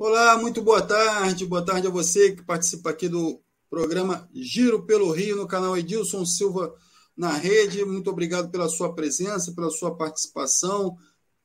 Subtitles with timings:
[0.00, 1.44] Olá, muito boa tarde.
[1.44, 6.24] Boa tarde a você que participa aqui do programa Giro pelo Rio no canal Edilson
[6.24, 6.72] Silva
[7.16, 7.84] na rede.
[7.84, 10.96] Muito obrigado pela sua presença, pela sua participação,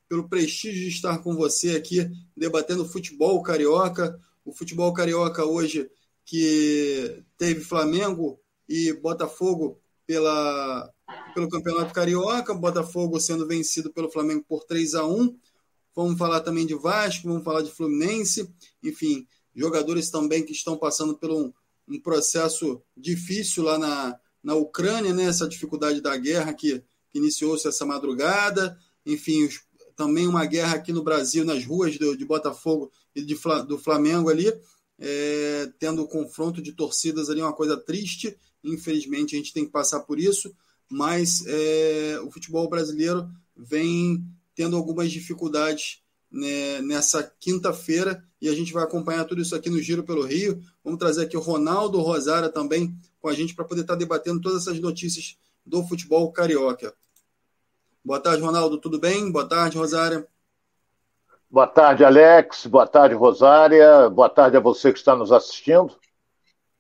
[0.08, 4.22] pelo prestígio de estar com você aqui debatendo futebol carioca.
[4.46, 5.90] O futebol carioca hoje
[6.24, 8.40] que teve Flamengo
[8.70, 10.94] e Botafogo pela,
[11.34, 15.40] pelo Campeonato Carioca, Botafogo sendo vencido pelo Flamengo por 3 a 1
[15.96, 18.50] Vamos falar também de Vasco, vamos falar de Fluminense,
[18.82, 21.54] enfim, jogadores também que estão passando por um,
[21.88, 25.26] um processo difícil lá na, na Ucrânia, né?
[25.26, 29.62] essa dificuldade da guerra que, que iniciou-se essa madrugada, enfim, os,
[29.96, 33.38] também uma guerra aqui no Brasil, nas ruas do, de Botafogo e de,
[33.68, 34.52] do Flamengo ali,
[35.00, 40.02] é, tendo confronto de torcidas ali, uma coisa triste, infelizmente a gente tem que passar
[40.02, 40.56] por isso,
[40.90, 44.24] mas é, o futebol brasileiro vem
[44.56, 49.80] tendo algumas dificuldades né, nessa quinta-feira e a gente vai acompanhar tudo isso aqui no
[49.80, 50.60] Giro pelo Rio.
[50.84, 54.64] Vamos trazer aqui o Ronaldo Rosara também com a gente para poder estar debatendo todas
[54.64, 56.94] essas notícias do futebol carioca.
[58.04, 59.32] Boa tarde, Ronaldo, tudo bem?
[59.32, 60.28] Boa tarde, Rosária.
[61.50, 62.66] Boa tarde, Alex.
[62.66, 64.10] Boa tarde, Rosária.
[64.10, 65.96] Boa tarde a você que está nos assistindo.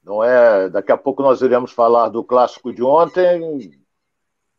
[0.03, 0.67] Não é?
[0.67, 3.79] Daqui a pouco nós iremos falar do clássico de ontem,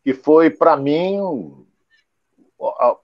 [0.03, 1.19] que foi para mim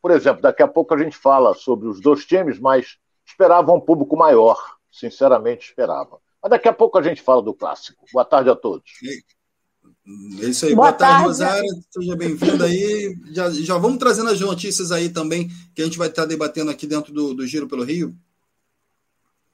[0.00, 3.80] por exemplo, daqui a pouco a gente fala sobre os dois times, mas esperava um
[3.80, 4.58] público maior,
[4.90, 6.18] sinceramente esperava.
[6.42, 8.04] Mas daqui a pouco a gente fala do clássico.
[8.12, 8.90] Boa tarde a todos.
[10.42, 11.70] É isso aí, boa, boa tarde, tarde, Rosário.
[11.90, 13.14] Seja bem-vindo aí.
[13.32, 16.86] Já, já vamos trazendo as notícias aí também, que a gente vai estar debatendo aqui
[16.86, 18.14] dentro do, do Giro pelo Rio.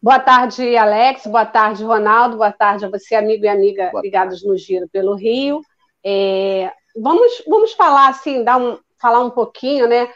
[0.01, 1.27] Boa tarde, Alex.
[1.27, 2.37] Boa tarde, Ronaldo.
[2.37, 5.61] Boa tarde a você, amigo e amiga ligados no Giro pelo Rio.
[6.05, 10.09] É, vamos, vamos falar assim, dar um, falar um pouquinho, né?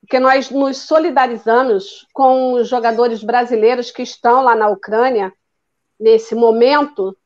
[0.00, 5.32] Porque nós nos solidarizamos com os jogadores brasileiros que estão lá na Ucrânia
[5.98, 7.16] nesse momento,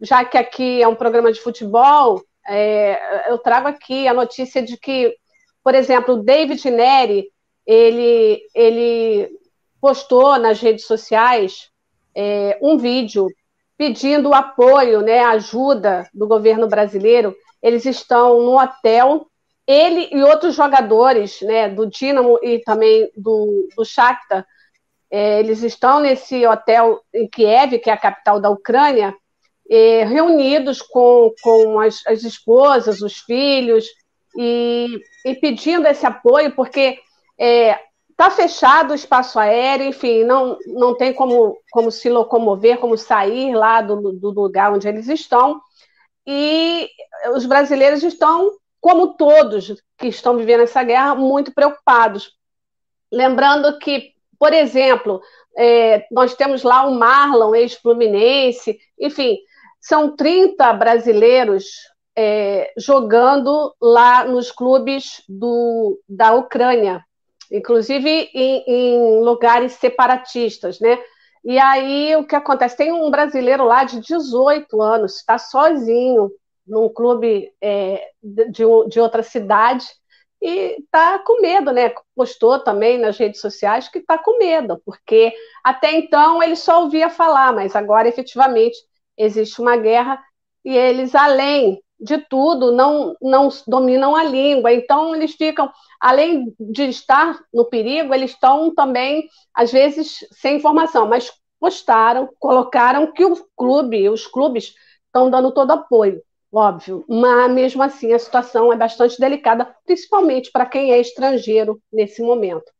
[0.00, 4.76] já que aqui é um programa de futebol, é, eu trago aqui a notícia de
[4.76, 5.16] que,
[5.62, 7.30] por exemplo, o David Neri,
[7.64, 9.30] ele, ele
[9.80, 11.70] postou nas redes sociais
[12.14, 13.28] é, um vídeo
[13.76, 17.34] pedindo apoio, né, ajuda do governo brasileiro.
[17.62, 19.26] Eles estão no hotel
[19.66, 24.46] ele e outros jogadores né, do Dinamo e também do, do Shakhtar,
[25.10, 29.14] é, eles estão nesse hotel em Kiev, que é a capital da Ucrânia,
[29.70, 33.86] é, reunidos com, com as, as, esposas, os filhos,
[34.36, 36.98] e, e, pedindo esse apoio, porque
[37.38, 37.80] está é,
[38.16, 43.54] tá fechado o espaço aéreo, enfim, não, não tem como, como se locomover, como sair
[43.54, 45.60] lá do, do lugar onde eles estão,
[46.26, 46.88] e
[47.34, 48.50] os brasileiros estão
[48.84, 52.32] como todos que estão vivendo essa guerra, muito preocupados.
[53.10, 55.22] Lembrando que, por exemplo,
[55.56, 59.38] é, nós temos lá o Marlon, ex-Fluminense, enfim,
[59.80, 61.64] são 30 brasileiros
[62.14, 67.02] é, jogando lá nos clubes do, da Ucrânia,
[67.50, 70.98] inclusive em, em, lugares separatistas, né?
[71.42, 72.76] E aí o que acontece?
[72.76, 76.30] Tem um brasileiro lá de 18 anos, está sozinho,
[76.66, 79.86] num clube é, de, de outra cidade
[80.40, 81.92] e está com medo, né?
[82.14, 85.32] Postou também nas redes sociais que está com medo, porque
[85.62, 88.76] até então ele só ouvia falar, mas agora efetivamente
[89.16, 90.22] existe uma guerra
[90.64, 95.70] e eles, além de tudo, não, não dominam a língua, então eles ficam,
[96.00, 103.10] além de estar no perigo, eles estão também, às vezes, sem informação, mas postaram, colocaram
[103.12, 104.74] que o clube, os clubes
[105.06, 106.22] estão dando todo apoio
[106.54, 112.22] óbvio, mas mesmo assim a situação é bastante delicada, principalmente para quem é estrangeiro nesse
[112.22, 112.70] momento.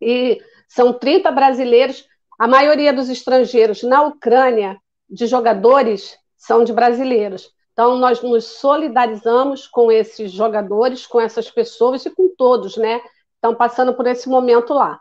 [0.00, 2.04] E são 30 brasileiros,
[2.38, 7.50] a maioria dos estrangeiros na Ucrânia, de jogadores, são de brasileiros.
[7.72, 13.00] Então, nós nos solidarizamos com esses jogadores, com essas pessoas e com todos, né?
[13.36, 15.00] Estão passando por esse momento lá.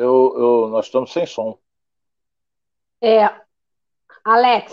[0.00, 1.58] Eu, eu, nós estamos sem som.
[3.02, 3.28] É.
[4.24, 4.72] Alex.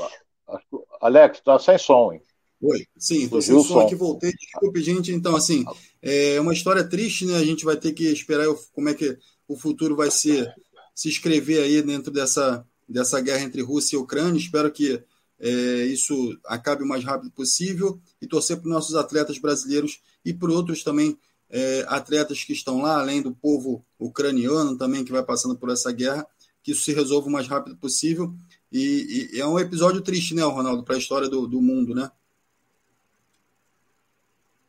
[1.02, 2.22] Alex, está sem som, hein?
[2.62, 4.32] Oi, sim, estou sem som, som aqui, voltei.
[4.32, 5.12] Desculpe, gente.
[5.12, 5.66] Então, assim,
[6.02, 7.36] é uma história triste, né?
[7.36, 9.18] A gente vai ter que esperar como é que
[9.48, 10.50] o futuro vai se,
[10.96, 14.40] se escrever aí dentro dessa, dessa guerra entre Rússia e Ucrânia.
[14.40, 15.04] Espero que
[15.40, 15.50] é,
[15.86, 16.16] isso
[16.46, 20.84] acabe o mais rápido possível e torcer para os nossos atletas brasileiros e para outros
[20.84, 21.18] também
[21.50, 25.92] é, atletas que estão lá, além do povo ucraniano também que vai passando por essa
[25.92, 26.28] guerra,
[26.62, 28.34] que isso se resolva o mais rápido possível.
[28.72, 32.12] E, e é um episódio triste, né, Ronaldo, para a história do, do, mundo, né?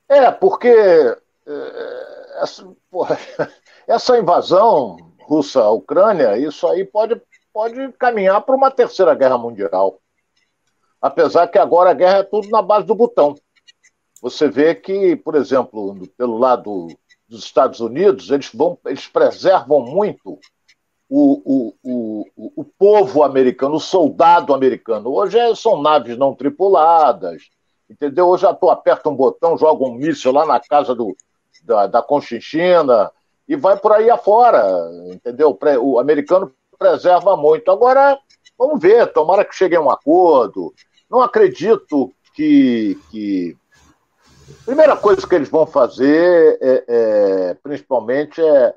[0.09, 1.19] É, porque é,
[2.41, 3.19] essa, porra,
[3.87, 7.21] essa invasão russa à Ucrânia, isso aí pode,
[7.53, 10.01] pode caminhar para uma terceira guerra mundial.
[11.01, 13.35] Apesar que agora a guerra é tudo na base do botão.
[14.21, 16.89] Você vê que, por exemplo, pelo lado
[17.29, 20.39] dos Estados Unidos, eles, vão, eles preservam muito
[21.09, 21.75] o, o,
[22.37, 25.15] o, o povo americano, o soldado americano.
[25.15, 27.43] Hoje é, são naves não tripuladas,
[27.89, 28.29] entendeu?
[28.29, 31.17] Hoje já tu aperta um botão, joga um míssil lá na casa do,
[31.63, 33.11] da, da Conchinchina
[33.47, 35.57] e vai por aí afora, entendeu?
[35.81, 37.71] O americano preserva muito.
[37.71, 38.19] Agora,
[38.59, 40.75] vamos ver, tomara que chegue a um acordo.
[41.11, 43.57] Não acredito que, que
[44.65, 48.75] Primeira coisa que eles vão fazer, é, é, principalmente, é,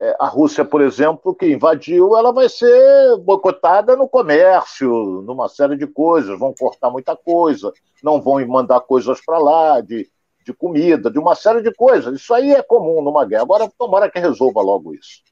[0.00, 5.76] é, a Rússia, por exemplo, que invadiu, ela vai ser boicotada no comércio, numa série
[5.76, 7.72] de coisas, vão cortar muita coisa,
[8.02, 10.10] não vão mandar coisas para lá, de,
[10.44, 12.14] de comida, de uma série de coisas.
[12.20, 13.42] Isso aí é comum numa guerra.
[13.42, 15.22] Agora, tomara que resolva logo isso.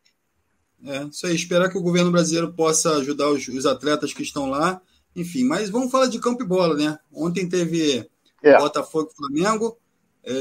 [0.84, 4.48] É, isso aí, esperar que o governo brasileiro possa ajudar os, os atletas que estão
[4.48, 4.80] lá.
[5.14, 6.98] Enfim, mas vamos falar de campo e bola, né?
[7.12, 8.08] Ontem teve
[8.42, 8.58] é.
[8.58, 9.78] Botafogo e Flamengo,
[10.24, 10.32] é,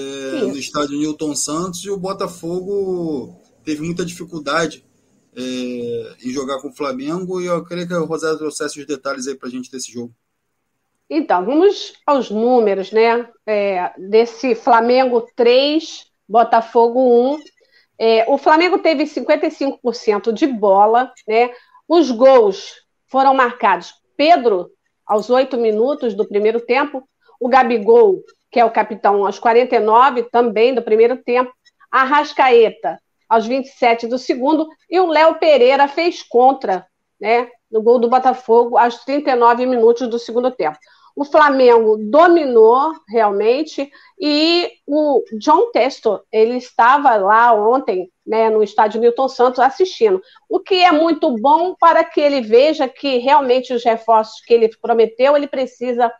[0.41, 4.85] no estádio Newton Santos, e o Botafogo teve muita dificuldade
[5.35, 9.27] é, em jogar com o Flamengo, e eu queria que o Rosário trouxesse os detalhes
[9.27, 10.13] aí para a gente desse jogo.
[11.09, 13.27] Então, vamos aos números, né?
[13.45, 17.39] É, desse Flamengo 3, Botafogo 1.
[17.99, 21.51] É, o Flamengo teve 55% de bola, né?
[21.85, 22.75] Os gols
[23.07, 23.93] foram marcados.
[24.15, 24.71] Pedro,
[25.05, 27.05] aos oito minutos do primeiro tempo,
[27.41, 31.51] o Gabigol, que é o capitão, aos 49 também do primeiro tempo,
[31.91, 36.85] a Rascaeta, aos 27 do segundo, e o Léo Pereira fez contra,
[37.19, 40.77] né, no gol do Botafogo, aos 39 minutos do segundo tempo.
[41.15, 49.01] O Flamengo dominou realmente e o John Testo, ele estava lá ontem, né, no estádio
[49.01, 53.83] Milton Santos assistindo, o que é muito bom para que ele veja que realmente os
[53.83, 56.11] reforços que ele prometeu, ele precisa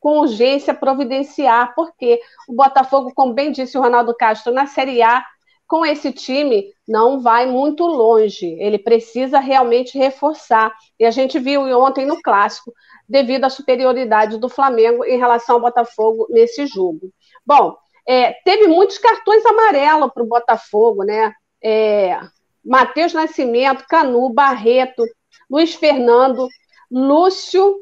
[0.00, 5.24] com urgência providenciar, porque o Botafogo, como bem disse o Ronaldo Castro, na Série A,
[5.68, 8.56] com esse time, não vai muito longe.
[8.58, 10.74] Ele precisa realmente reforçar.
[10.98, 12.72] E a gente viu ontem no Clássico,
[13.08, 17.12] devido à superioridade do Flamengo em relação ao Botafogo nesse jogo.
[17.46, 17.76] Bom,
[18.06, 21.32] é, teve muitos cartões amarelos para o Botafogo, né?
[21.62, 22.18] É,
[22.64, 25.04] Matheus Nascimento, Canu, Barreto,
[25.48, 26.48] Luiz Fernando,
[26.90, 27.76] Lúcio,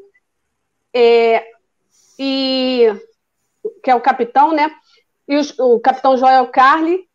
[0.93, 1.43] é,
[2.19, 2.93] e
[3.81, 4.69] que é o capitão, né?
[5.27, 7.07] E os, o capitão Joel Carli,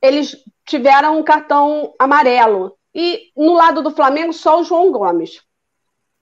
[0.00, 2.76] eles tiveram um cartão amarelo.
[2.94, 5.42] E no lado do Flamengo, só o João Gomes.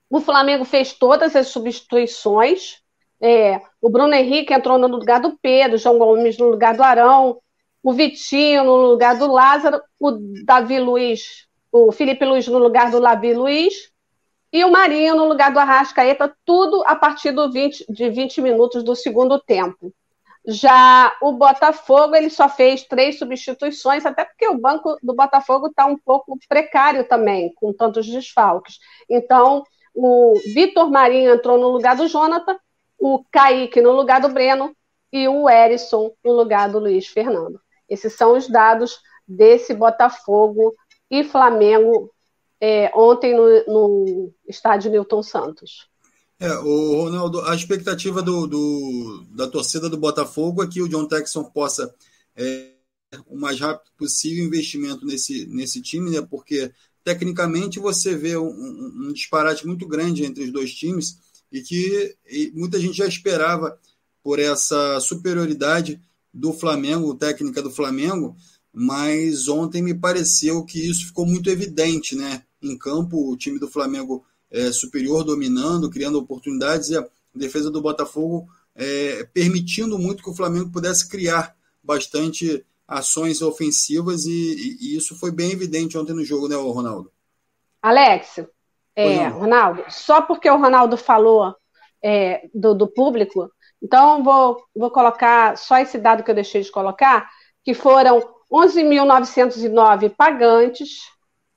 [0.09, 2.81] O Flamengo fez todas as substituições.
[3.21, 7.39] É, o Bruno Henrique entrou no lugar do Pedro, João Gomes no lugar do Arão,
[7.81, 10.11] o Vitinho no lugar do Lázaro, o
[10.43, 13.91] Davi Luiz, o Felipe Luiz no lugar do Lavi Luiz,
[14.55, 18.85] e o Marinho no lugar do Arrascaeta, tudo a partir do 20, de 20 minutos
[18.85, 19.93] do segundo tempo.
[20.47, 25.85] Já o Botafogo, ele só fez três substituições, até porque o banco do Botafogo está
[25.85, 28.79] um pouco precário também, com tantos desfalques.
[29.09, 29.61] Então,
[29.93, 32.57] o Vitor Marinho entrou no lugar do Jonathan,
[32.97, 34.73] o Kaique no lugar do Breno
[35.11, 37.59] e o Erisson no lugar do Luiz Fernando.
[37.89, 40.73] Esses são os dados desse Botafogo
[41.11, 42.09] e Flamengo
[42.67, 45.87] é, ontem no, no estádio Newton Santos.
[46.39, 51.07] É, o Ronaldo, a expectativa do, do, da torcida do Botafogo é que o John
[51.07, 51.93] Texon possa,
[52.35, 52.71] é,
[53.27, 56.25] o mais rápido possível, investimento nesse, nesse time, né?
[56.27, 56.71] Porque
[57.03, 61.19] tecnicamente você vê um, um, um disparate muito grande entre os dois times
[61.51, 63.79] e que e muita gente já esperava
[64.23, 66.01] por essa superioridade
[66.33, 68.35] do Flamengo, técnica do Flamengo,
[68.73, 72.43] mas ontem me pareceu que isso ficou muito evidente, né?
[72.67, 77.81] Em campo, o time do Flamengo é, superior, dominando, criando oportunidades, e a defesa do
[77.81, 84.97] Botafogo é, permitindo muito que o Flamengo pudesse criar bastante ações ofensivas, e, e, e
[84.97, 87.11] isso foi bem evidente ontem no jogo, né, Ronaldo?
[87.81, 88.39] Alex,
[88.95, 91.55] é, Ronaldo, só porque o Ronaldo falou
[92.01, 96.71] é, do, do, público, então vou, vou colocar só esse dado que eu deixei de
[96.71, 97.29] colocar,
[97.63, 100.99] que foram 11.909 pagantes,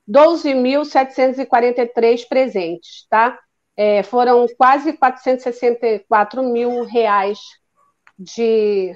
[0.09, 3.39] 12.743 presentes, tá?
[3.77, 7.39] É, foram quase 464 mil reais
[8.17, 8.93] de,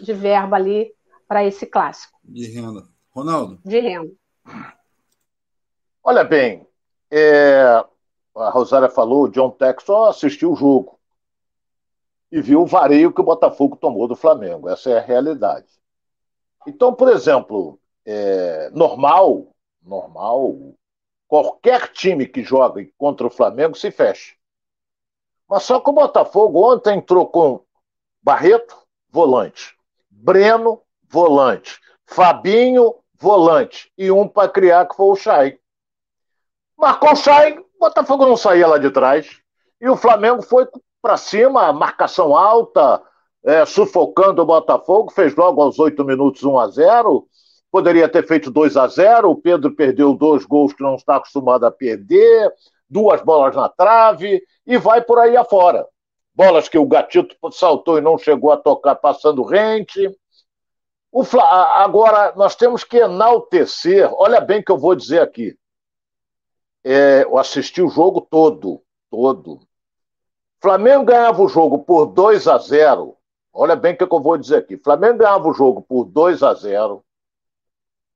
[0.00, 0.92] de verba ali
[1.26, 2.16] para esse clássico.
[2.22, 2.84] De renda.
[3.10, 3.58] Ronaldo?
[3.64, 4.12] De renda.
[6.02, 6.66] Olha bem,
[7.10, 7.84] é,
[8.36, 10.98] a Rosária falou, o John Tex só assistiu o jogo
[12.30, 14.68] e viu o vareio que o Botafogo tomou do Flamengo.
[14.68, 15.66] Essa é a realidade.
[16.66, 19.48] Então, por exemplo, é, normal,
[19.82, 20.74] normal,
[21.26, 24.34] qualquer time que joga contra o Flamengo se fecha.
[25.48, 27.64] Mas só que o Botafogo ontem entrou com
[28.22, 28.76] Barreto,
[29.08, 29.76] volante,
[30.08, 35.60] Breno, volante, Fabinho, volante, e um para criar que foi o Chay.
[36.76, 39.40] Marcou o Chay, o Botafogo não saía lá de trás.
[39.80, 40.68] E o Flamengo foi
[41.00, 43.02] para cima, marcação alta,
[43.42, 47.26] é, sufocando o Botafogo, fez logo aos oito minutos 1 a 0
[47.70, 51.64] Poderia ter feito 2 a 0 O Pedro perdeu dois gols que não está acostumado
[51.64, 52.52] a perder,
[52.88, 55.86] duas bolas na trave, e vai por aí afora.
[56.34, 60.10] Bolas que o Gatito saltou e não chegou a tocar passando rente.
[61.12, 61.44] O Fla...
[61.82, 65.56] Agora, nós temos que enaltecer, olha bem o que eu vou dizer aqui.
[66.82, 69.60] É, eu assisti o jogo todo, todo.
[70.62, 73.16] Flamengo ganhava o jogo por 2 a 0.
[73.52, 74.76] Olha bem o que eu vou dizer aqui.
[74.76, 77.04] Flamengo ganhava o jogo por 2 a 0.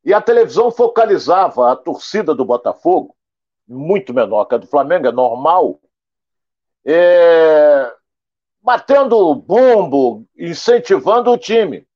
[0.04, 3.16] E a televisão focalizava a torcida do Botafogo,
[3.66, 5.80] muito menor que a do Flamengo, é normal,
[6.84, 7.90] é...
[8.62, 11.86] batendo bombo, incentivando o time.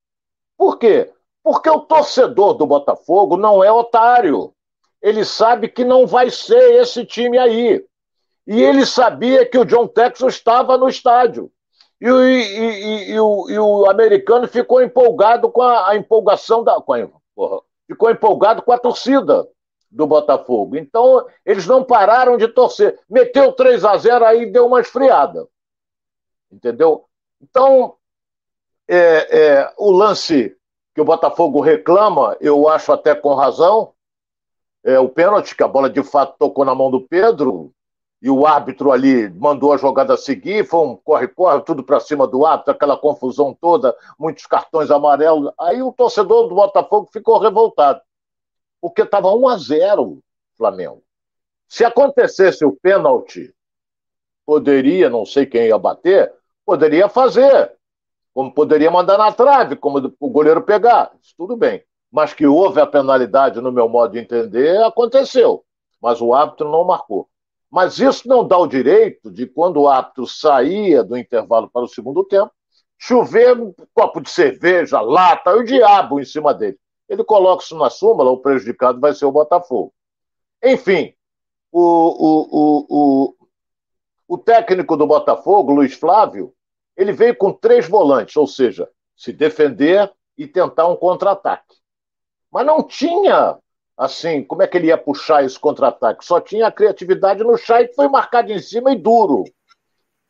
[0.57, 1.13] Por quê?
[1.43, 4.53] Porque o torcedor do Botafogo não é otário.
[5.01, 7.85] Ele sabe que não vai ser esse time aí.
[8.45, 11.51] E ele sabia que o John Texas estava no estádio.
[12.01, 16.81] E, e, e, e o, o, americano ficou empolgado com a, a empolgação da.
[16.81, 19.47] Com a, porra, ficou empolgado com a torcida
[19.89, 20.77] do Botafogo.
[20.77, 22.99] Então, eles não pararam de torcer.
[23.09, 25.47] Meteu 3 a 0 aí deu uma esfriada.
[26.51, 27.05] Entendeu?
[27.41, 27.95] Então,
[28.87, 30.55] é, é, o lance
[30.93, 33.93] que o Botafogo reclama, eu acho até com razão,
[34.83, 37.73] é o pênalti, que a bola de fato tocou na mão do Pedro,
[38.21, 42.45] e o árbitro ali mandou a jogada seguir, foi um corre-corre, tudo para cima do
[42.45, 45.53] árbitro, aquela confusão toda, muitos cartões amarelos.
[45.59, 48.01] Aí o torcedor do Botafogo ficou revoltado,
[48.81, 50.19] porque estava 1 a 0
[50.57, 51.01] Flamengo.
[51.67, 53.53] Se acontecesse o pênalti,
[54.45, 56.33] poderia, não sei quem ia bater,
[56.65, 57.71] poderia fazer,
[58.33, 61.83] como poderia mandar na trave, como o goleiro pegar, isso tudo bem.
[62.11, 65.63] Mas que houve a penalidade, no meu modo de entender, aconteceu.
[66.01, 67.29] Mas o árbitro não marcou.
[67.69, 71.87] Mas isso não dá o direito de, quando o árbitro saía do intervalo para o
[71.87, 72.51] segundo tempo,
[72.97, 76.77] chover um copo de cerveja, lata, o diabo em cima dele.
[77.07, 79.93] Ele coloca isso na súmula, o prejudicado vai ser o Botafogo.
[80.63, 81.13] Enfim,
[81.71, 83.35] o, o, o, o,
[84.27, 86.53] o técnico do Botafogo, Luiz Flávio,
[86.97, 91.75] ele veio com três volantes, ou seja, se defender e tentar um contra-ataque.
[92.51, 93.57] Mas não tinha
[93.99, 96.23] assim, como é que ele ia puxar esse contra-ataque?
[96.23, 99.43] Só tinha a criatividade no Chay, que foi marcado em cima e duro.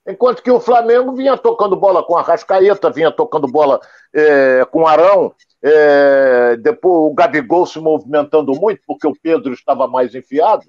[0.07, 3.79] Enquanto que o Flamengo vinha tocando bola com a Rascaeta, vinha tocando bola
[4.11, 9.87] é, com o Arão, é, depois o Gabigol se movimentando muito, porque o Pedro estava
[9.87, 10.65] mais enfiado.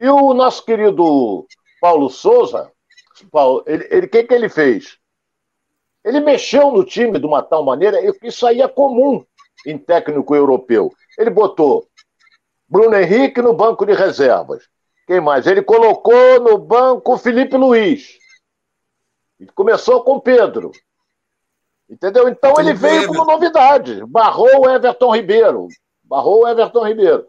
[0.00, 1.44] E o nosso querido
[1.80, 2.70] Paulo Souza,
[3.32, 4.98] Paulo, ele, ele, que, que ele fez?
[6.04, 9.24] Ele mexeu no time de uma tal maneira, isso aí é comum
[9.66, 10.92] em técnico europeu.
[11.18, 11.88] Ele botou
[12.74, 14.68] Bruno Henrique no banco de reservas.
[15.06, 15.46] Quem mais?
[15.46, 18.18] Ele colocou no banco Felipe Luiz.
[19.38, 20.72] E começou com Pedro.
[21.88, 22.28] Entendeu?
[22.28, 24.04] Então ele veio como novidade.
[24.06, 25.68] Barrou o Everton Ribeiro.
[26.02, 27.28] Barrou o Everton Ribeiro.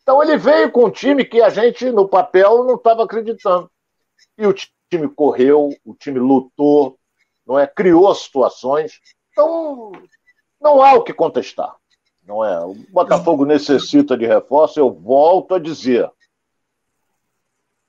[0.00, 3.70] Então ele veio com um time que a gente, no papel, não estava acreditando.
[4.38, 6.98] E o time correu, o time lutou,
[7.46, 7.66] não é?
[7.66, 8.98] criou situações.
[9.30, 9.92] Então,
[10.58, 11.76] não há o que contestar.
[12.26, 12.58] Não é?
[12.64, 16.10] O Botafogo necessita de reforço, eu volto a dizer.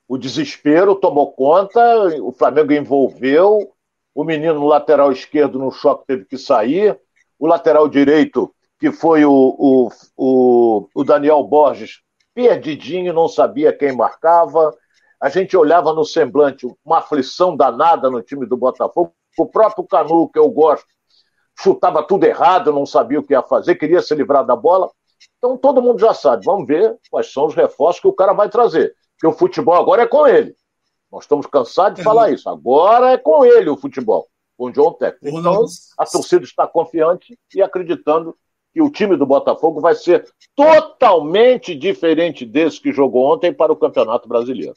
[0.06, 1.80] O desespero tomou conta,
[2.22, 3.72] o Flamengo envolveu,
[4.14, 6.98] o menino no lateral esquerdo no choque teve que sair,
[7.38, 12.00] o lateral direito, que foi o, o, o, o Daniel Borges,
[12.32, 14.72] perdidinho, não sabia quem marcava.
[15.20, 19.12] A gente olhava no semblante uma aflição danada no time do Botafogo.
[19.36, 20.86] O próprio Canu, que eu gosto,
[21.60, 24.90] chutava tudo errado, não sabia o que ia fazer, queria se livrar da bola.
[25.38, 26.44] Então todo mundo já sabe.
[26.44, 28.94] Vamos ver quais são os reforços que o cara vai trazer.
[29.14, 30.54] Porque o futebol agora é com ele.
[31.10, 32.48] Nós estamos cansados de falar isso.
[32.48, 35.18] Agora é com ele o futebol, com o John Tech.
[35.22, 35.64] Então
[35.96, 38.36] a torcida está confiante e acreditando
[38.72, 43.76] que o time do Botafogo vai ser totalmente diferente desse que jogou ontem para o
[43.76, 44.74] Campeonato Brasileiro.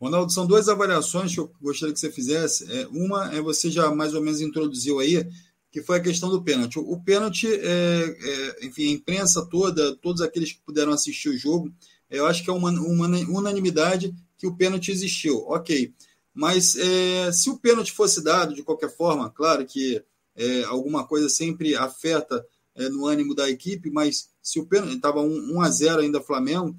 [0.00, 2.70] Ronaldo, são duas avaliações que eu gostaria que você fizesse.
[2.70, 5.26] É, uma é você já mais ou menos introduziu aí,
[5.70, 6.78] que foi a questão do pênalti.
[6.78, 8.16] O pênalti, é,
[8.60, 11.72] é, enfim, a imprensa toda, todos aqueles que puderam assistir o jogo,
[12.10, 15.44] eu acho que é uma, uma unanimidade que o pênalti existiu.
[15.48, 15.92] Ok.
[16.32, 20.02] Mas é, se o pênalti fosse dado, de qualquer forma, claro que
[20.36, 25.20] é, alguma coisa sempre afeta é, no ânimo da equipe, mas se o pênalti estava
[25.20, 26.76] 1 a 0 ainda Flamengo,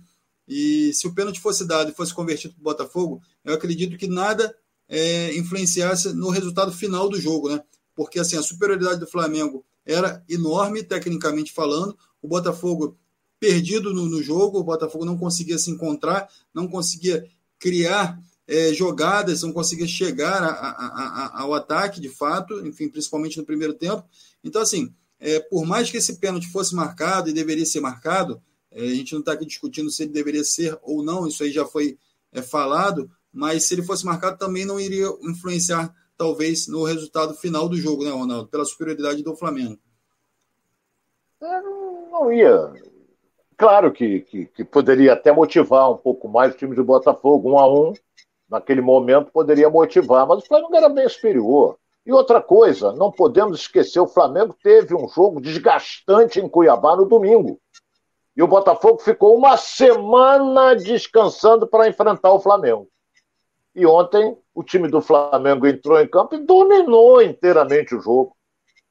[0.48, 4.08] e se o pênalti fosse dado e fosse convertido para o Botafogo, eu acredito que
[4.08, 4.56] nada
[4.88, 7.62] é, influenciasse no resultado final do jogo, né?
[7.98, 11.98] Porque assim, a superioridade do Flamengo era enorme, tecnicamente falando.
[12.22, 12.96] O Botafogo
[13.40, 17.28] perdido no, no jogo, o Botafogo não conseguia se encontrar, não conseguia
[17.58, 20.86] criar é, jogadas, não conseguia chegar a, a,
[21.40, 24.06] a, ao ataque de fato, enfim, principalmente no primeiro tempo.
[24.44, 28.40] Então, assim, é, por mais que esse pênalti fosse marcado e deveria ser marcado,
[28.72, 31.52] é, a gente não está aqui discutindo se ele deveria ser ou não, isso aí
[31.52, 31.98] já foi
[32.32, 37.70] é, falado, mas se ele fosse marcado também não iria influenciar, talvez, no resultado final
[37.70, 38.48] do jogo, né, Ronaldo?
[38.48, 39.78] Pela superioridade do Flamengo.
[41.42, 42.74] É, não ia.
[43.56, 47.60] Claro que, que, que, poderia até motivar um pouco mais o time do Botafogo, um
[47.60, 47.94] a um,
[48.50, 51.78] naquele momento poderia motivar, mas o Flamengo era bem superior.
[52.06, 57.06] E outra coisa, não podemos esquecer, o Flamengo teve um jogo desgastante em Cuiabá no
[57.06, 57.60] domingo.
[58.36, 62.88] E o Botafogo ficou uma semana descansando para enfrentar o Flamengo.
[63.76, 68.36] E ontem o time do Flamengo entrou em campo e dominou inteiramente o jogo.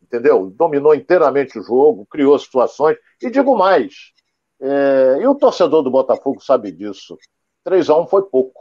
[0.01, 0.49] Entendeu?
[0.49, 2.97] Dominou inteiramente o jogo, criou situações.
[3.21, 4.13] E digo mais,
[4.61, 5.19] é...
[5.21, 7.19] e o torcedor do Botafogo sabe disso.
[7.65, 8.61] 3 a 1 foi pouco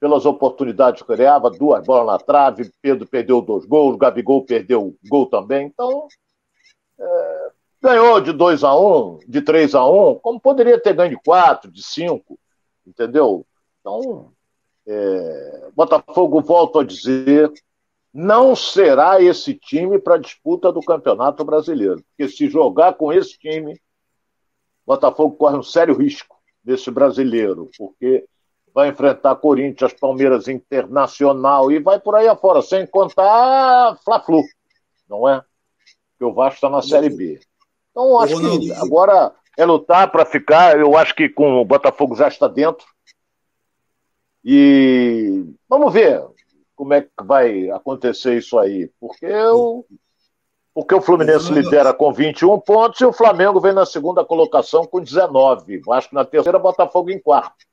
[0.00, 5.26] pelas oportunidades que criava, duas bolas na trave, Pedro perdeu dois gols, Gabigol perdeu gol
[5.26, 5.68] também.
[5.68, 6.08] Então,
[6.98, 7.50] é,
[7.80, 11.10] ganhou de 2 a 1 um, de 3 a 1 um, como poderia ter ganho
[11.10, 12.36] de 4, de 5,
[12.84, 13.46] entendeu?
[13.80, 14.33] Então,
[14.86, 17.52] é, Botafogo, volto a dizer,
[18.12, 22.02] não será esse time para a disputa do Campeonato Brasileiro.
[22.10, 23.80] Porque se jogar com esse time,
[24.86, 28.24] Botafogo corre um sério risco nesse brasileiro, porque
[28.72, 34.42] vai enfrentar Corinthians, Palmeiras Internacional e vai por aí afora, sem contar Fla-Flu,
[35.08, 35.42] não é?
[36.10, 37.40] Porque o Vasco está na Série B.
[37.90, 40.78] Então, acho que agora é lutar para ficar.
[40.78, 42.84] Eu acho que com o Botafogo já está dentro.
[44.44, 46.22] E vamos ver
[46.76, 48.90] como é que vai acontecer isso aí.
[49.00, 49.84] Porque o,
[50.74, 55.00] porque o Fluminense lidera com 21 pontos e o Flamengo vem na segunda colocação com
[55.00, 55.80] 19.
[55.90, 57.64] Acho que na terceira, Botafogo em quarto.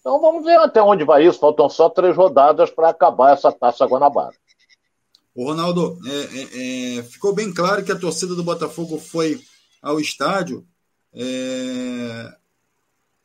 [0.00, 1.38] Então vamos ver até onde vai isso.
[1.38, 4.34] Faltam só três rodadas para acabar essa taça Guanabara.
[5.34, 9.40] O Ronaldo, é, é, é, ficou bem claro que a torcida do Botafogo foi
[9.80, 10.66] ao estádio
[11.14, 12.30] é,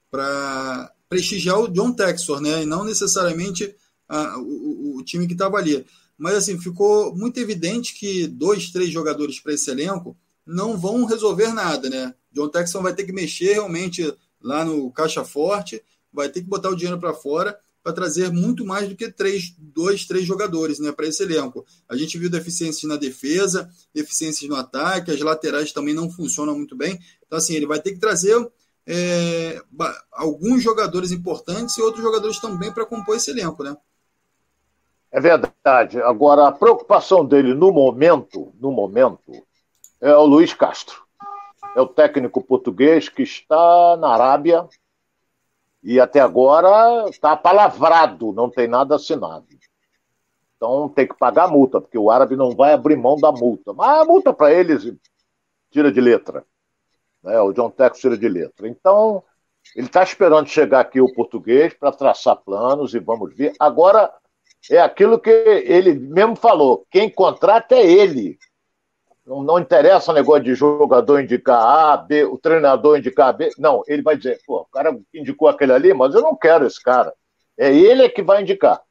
[0.10, 2.64] para prestigiar o John Texor, né?
[2.64, 3.74] E não necessariamente
[4.08, 5.86] a, o, o, time que estava ali.
[6.18, 11.54] Mas assim, ficou muito evidente que dois, três jogadores para esse elenco não vão resolver
[11.54, 12.14] nada, né?
[12.32, 16.70] John Texor vai ter que mexer realmente lá no caixa forte vai ter que botar
[16.70, 20.92] o dinheiro para fora para trazer muito mais do que três, dois, três jogadores né,
[20.92, 21.66] para esse elenco.
[21.88, 26.76] A gente viu deficiências na defesa, deficiências no ataque, as laterais também não funcionam muito
[26.76, 27.00] bem.
[27.26, 28.36] Então, assim, ele vai ter que trazer
[28.88, 29.62] é,
[30.12, 33.76] alguns jogadores importantes e outros jogadores também para compor esse elenco, né?
[35.12, 36.02] É verdade.
[36.02, 39.46] Agora, a preocupação dele no momento, no momento,
[40.00, 41.04] é o Luiz Castro.
[41.76, 44.68] É o técnico português que está na Arábia,
[45.84, 49.46] e até agora está palavrado, não tem nada assinado.
[50.56, 53.74] Então tem que pagar a multa, porque o árabe não vai abrir mão da multa.
[53.74, 54.92] Mas a multa para eles
[55.70, 56.44] tira de letra.
[57.28, 57.40] Né?
[57.42, 58.68] O John Tex tira de letra.
[58.70, 59.22] Então,
[59.76, 63.54] ele está esperando chegar aqui o português para traçar planos e vamos ver.
[63.60, 64.10] Agora,
[64.72, 68.38] é aquilo que ele mesmo falou: quem contrata é ele.
[69.26, 73.50] Não, não interessa o negócio de jogador indicar A, B, o treinador indicar B.
[73.58, 76.82] Não, ele vai dizer, pô, o cara indicou aquele ali, mas eu não quero esse
[76.82, 77.14] cara.
[77.58, 78.82] É ele que vai indicar.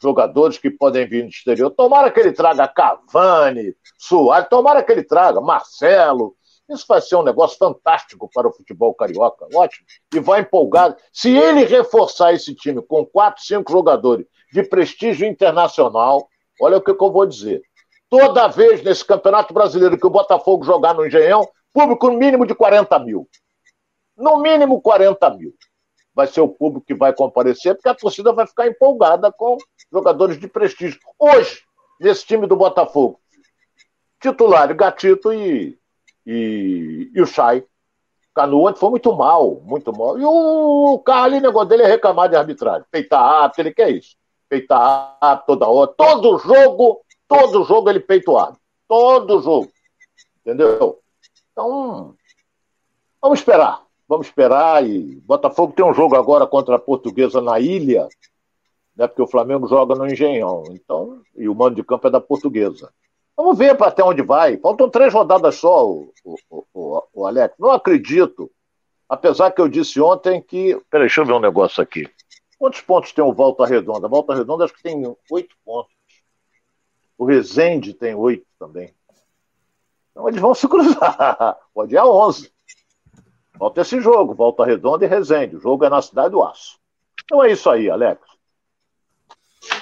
[0.00, 1.70] Jogadores que podem vir do exterior.
[1.70, 6.34] Tomara que ele traga Cavani, Soares, tomara que ele traga Marcelo.
[6.72, 9.46] Isso vai ser um negócio fantástico para o futebol carioca.
[9.54, 9.86] Ótimo.
[10.14, 10.96] E vai empolgar.
[11.12, 16.28] Se ele reforçar esse time com quatro, cinco jogadores de prestígio internacional,
[16.60, 17.62] olha o que eu vou dizer
[18.12, 22.54] toda vez nesse Campeonato Brasileiro que o Botafogo jogar no Engenhão, público no mínimo de
[22.54, 23.26] 40 mil.
[24.14, 25.54] No mínimo 40 mil.
[26.14, 29.56] Vai ser o público que vai comparecer, porque a torcida vai ficar empolgada com
[29.90, 31.00] jogadores de prestígio.
[31.18, 31.62] Hoje,
[31.98, 33.18] nesse time do Botafogo,
[34.20, 35.78] titular, Gatito e,
[36.26, 37.64] e, e o Chay.
[38.36, 40.18] Ontem foi muito mal, muito mal.
[40.18, 42.86] E o Carlos, o negócio dele é reclamar de arbitragem.
[42.90, 44.16] Peitar rápido, ele quer isso.
[44.48, 45.92] Peitar rápido toda hora.
[45.96, 48.60] Todo jogo Todo jogo ele peita o árbitro.
[48.86, 49.72] Todo jogo.
[50.40, 51.00] Entendeu?
[51.50, 52.14] Então,
[53.22, 53.82] vamos esperar.
[54.06, 54.86] Vamos esperar.
[54.86, 58.06] E Botafogo tem um jogo agora contra a Portuguesa na ilha,
[58.94, 59.06] né?
[59.06, 60.64] Porque o Flamengo joga no Engenhão.
[60.72, 62.92] Então, e o mando de campo é da Portuguesa.
[63.36, 64.56] Vamos ver até onde vai.
[64.58, 67.54] Faltam três rodadas só, o, o, o, o Alex.
[67.58, 68.50] Não acredito.
[69.08, 70.74] Apesar que eu disse ontem que.
[70.90, 72.08] Peraí, deixa eu ver um negócio aqui.
[72.58, 74.08] Quantos pontos tem o Volta Redonda?
[74.08, 75.92] Volta Redonda acho que tem oito pontos.
[77.18, 78.94] O Resende tem oito também.
[80.10, 81.58] Então eles vão se cruzar.
[81.74, 82.52] Pode ir a onze.
[83.58, 85.56] Falta esse jogo, Volta Redonda e Resende.
[85.56, 86.78] O jogo é na Cidade do Aço.
[87.24, 88.20] Então é isso aí, Alex.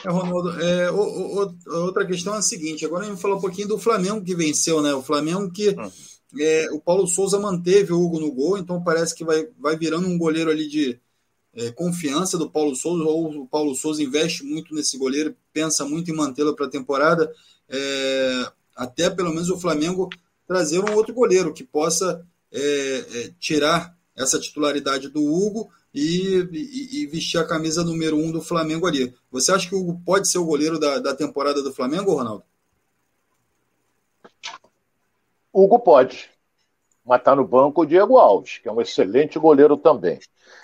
[0.04, 3.40] É, Ronaldo, é, o, o, outra questão é a seguinte: agora a gente falar um
[3.40, 4.92] pouquinho do Flamengo que venceu, né?
[4.94, 5.90] O Flamengo que hum.
[6.38, 10.06] é, o Paulo Souza manteve o Hugo no gol, então parece que vai, vai virando
[10.06, 11.00] um goleiro ali de
[11.54, 16.10] é, confiança do Paulo Souza, ou o Paulo Souza investe muito nesse goleiro, pensa muito
[16.10, 17.32] em mantê-lo para a temporada,
[17.68, 20.08] é, até pelo menos o Flamengo
[20.46, 27.03] trazer um outro goleiro que possa é, é, tirar essa titularidade do Hugo e, e,
[27.03, 29.12] e, vestir a camisa número um do Flamengo ali.
[29.31, 32.44] Você acha que o Hugo pode ser o goleiro da, da temporada do Flamengo, Ronaldo?
[35.53, 36.31] Hugo pode.
[37.05, 40.20] Mas está no banco o Diego Alves, que é um excelente goleiro também.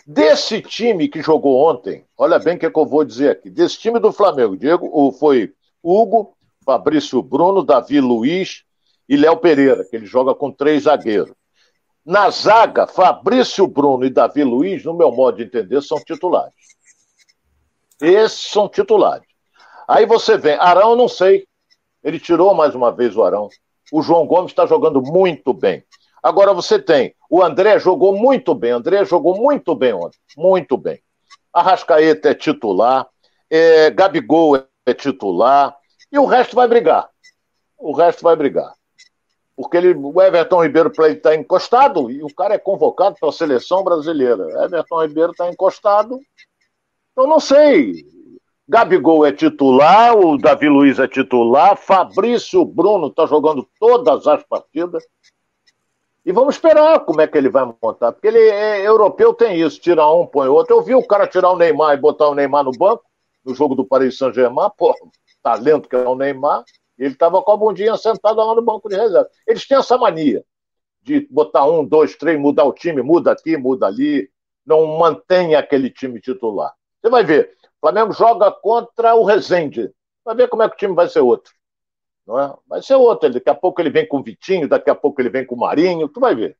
[0.06, 3.50] Desse time que jogou ontem, olha bem o que, é que eu vou dizer aqui.
[3.50, 8.62] Desse time do Flamengo, Diego, foi Hugo, Fabrício Bruno, Davi Luiz
[9.08, 11.34] e Léo Pereira, que ele joga com três zagueiros.
[12.06, 16.54] Na zaga, Fabrício Bruno e Davi Luiz, no meu modo de entender, são titulares.
[18.00, 19.26] Esses são titulares.
[19.88, 21.48] Aí você vem, Arão, não sei.
[22.04, 23.48] Ele tirou mais uma vez o Arão.
[23.90, 25.84] O João Gomes está jogando muito bem.
[26.22, 31.00] Agora você tem, o André jogou muito bem, André jogou muito bem ontem, muito bem.
[31.52, 33.08] Arrascaeta é titular,
[33.50, 35.76] é, Gabigol é titular,
[36.12, 37.08] e o resto vai brigar.
[37.76, 38.76] O resto vai brigar
[39.56, 43.82] porque ele, o Everton Ribeiro está encostado e o cara é convocado para a seleção
[43.82, 44.44] brasileira.
[44.64, 46.20] Everton Ribeiro está encostado.
[47.16, 48.04] Eu não sei.
[48.68, 55.04] Gabigol é titular, o Davi Luiz é titular, Fabrício Bruno está jogando todas as partidas.
[56.24, 58.10] E vamos esperar como é que ele vai montar.
[58.10, 60.74] Porque ele é europeu, tem isso, tira um, põe outro.
[60.74, 63.04] Eu vi o cara tirar o Neymar e botar o Neymar no banco,
[63.44, 64.92] no jogo do Paris Saint-Germain, pô,
[65.40, 66.64] talento que é o Neymar.
[66.98, 69.28] Ele estava com a bundinha sentada lá no banco de reserva.
[69.46, 70.44] Eles têm essa mania
[71.02, 74.28] de botar um, dois, três, mudar o time, muda aqui, muda ali,
[74.64, 76.74] não mantém aquele time titular.
[77.00, 79.90] Você vai ver, o Flamengo joga contra o Rezende.
[80.24, 81.52] Vai ver como é que o time vai ser outro.
[82.26, 82.52] Não é?
[82.66, 83.32] Vai ser outro.
[83.32, 85.58] Daqui a pouco ele vem com o Vitinho, daqui a pouco ele vem com o
[85.60, 86.58] Marinho, tu vai ver.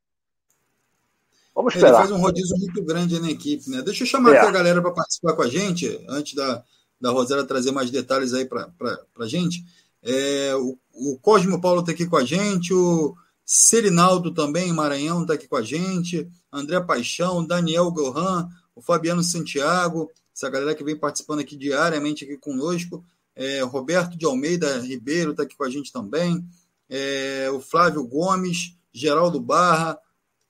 [1.53, 1.99] Vamos esperar.
[1.99, 3.81] Ele faz um rodízio muito grande na equipe, né?
[3.81, 4.37] Deixa eu chamar é.
[4.37, 6.63] aqui a galera para participar com a gente, antes da,
[7.01, 8.71] da Rosela trazer mais detalhes aí para
[9.19, 9.65] a gente.
[10.03, 15.33] É, o, o, Cosmo Paulo está aqui com a gente, o Serinaldo também, Maranhão, está
[15.33, 20.95] aqui com a gente, André Paixão, Daniel Gohan, o Fabiano Santiago, essa galera que vem
[20.95, 23.03] participando aqui diariamente aqui conosco,
[23.35, 26.43] é, Roberto de Almeida Ribeiro está aqui com a gente também,
[26.89, 29.97] é, o Flávio Gomes, Geraldo Barra,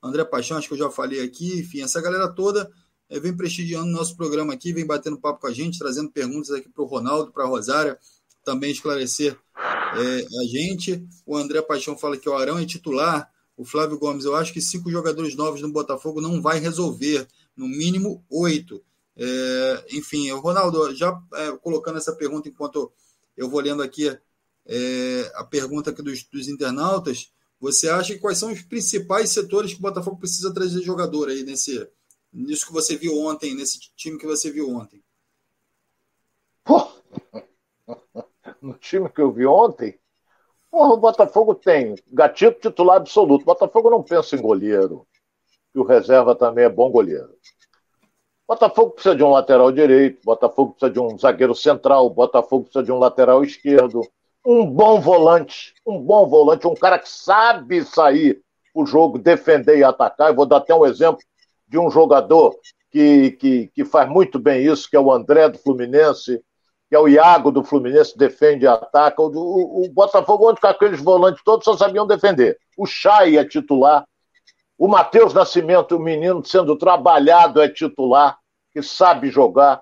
[0.01, 2.69] André Paixão, acho que eu já falei aqui, enfim, essa galera toda
[3.09, 6.51] é, vem prestigiando o nosso programa aqui, vem batendo papo com a gente, trazendo perguntas
[6.51, 7.97] aqui para o Ronaldo, para a Rosária,
[8.47, 11.05] também esclarecer é, a gente.
[11.25, 13.29] O André Paixão fala que o Arão é titular.
[13.57, 17.67] O Flávio Gomes, eu acho que cinco jogadores novos no Botafogo não vai resolver, no
[17.67, 18.81] mínimo oito.
[19.17, 22.89] É, enfim, Ronaldo, já é, colocando essa pergunta enquanto
[23.35, 24.17] eu vou lendo aqui
[24.65, 29.73] é, a pergunta aqui dos, dos, internautas, você acha que quais são os principais setores
[29.73, 31.85] que o Botafogo precisa trazer jogador aí nesse,
[32.31, 35.03] nisso que você viu ontem, nesse time que você viu ontem?
[38.67, 39.97] no time que eu vi ontem,
[40.69, 43.43] o Botafogo tem gatito titular absoluto.
[43.43, 45.07] O Botafogo não pensa em goleiro.
[45.73, 47.29] E o reserva também é bom goleiro.
[48.45, 52.83] O Botafogo precisa de um lateral direito, Botafogo precisa de um zagueiro central, Botafogo precisa
[52.83, 54.01] de um lateral esquerdo,
[54.45, 58.41] um bom volante, um bom volante, um cara que sabe sair
[58.73, 60.29] o jogo, defender e atacar.
[60.29, 61.19] Eu vou dar até um exemplo
[61.67, 62.57] de um jogador
[62.89, 66.41] que, que, que faz muito bem isso, que é o André do Fluminense,
[66.89, 69.21] que é o Iago do Fluminense, defende e ataca.
[69.21, 72.57] O, o, o Botafogo, onde com aqueles volantes todos, só sabiam defender.
[72.77, 74.05] O Chay é titular.
[74.77, 78.37] O Matheus Nascimento, o menino sendo trabalhado, é titular,
[78.71, 79.81] que sabe jogar,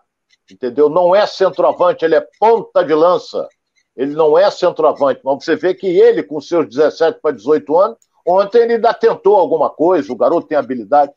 [0.49, 0.89] entendeu?
[0.89, 3.47] Não é centroavante, ele é ponta de lança.
[3.95, 7.97] Ele não é centroavante, mas você vê que ele, com seus 17 para 18 anos,
[8.25, 11.11] ontem ele ainda tentou alguma coisa, o garoto tem habilidade.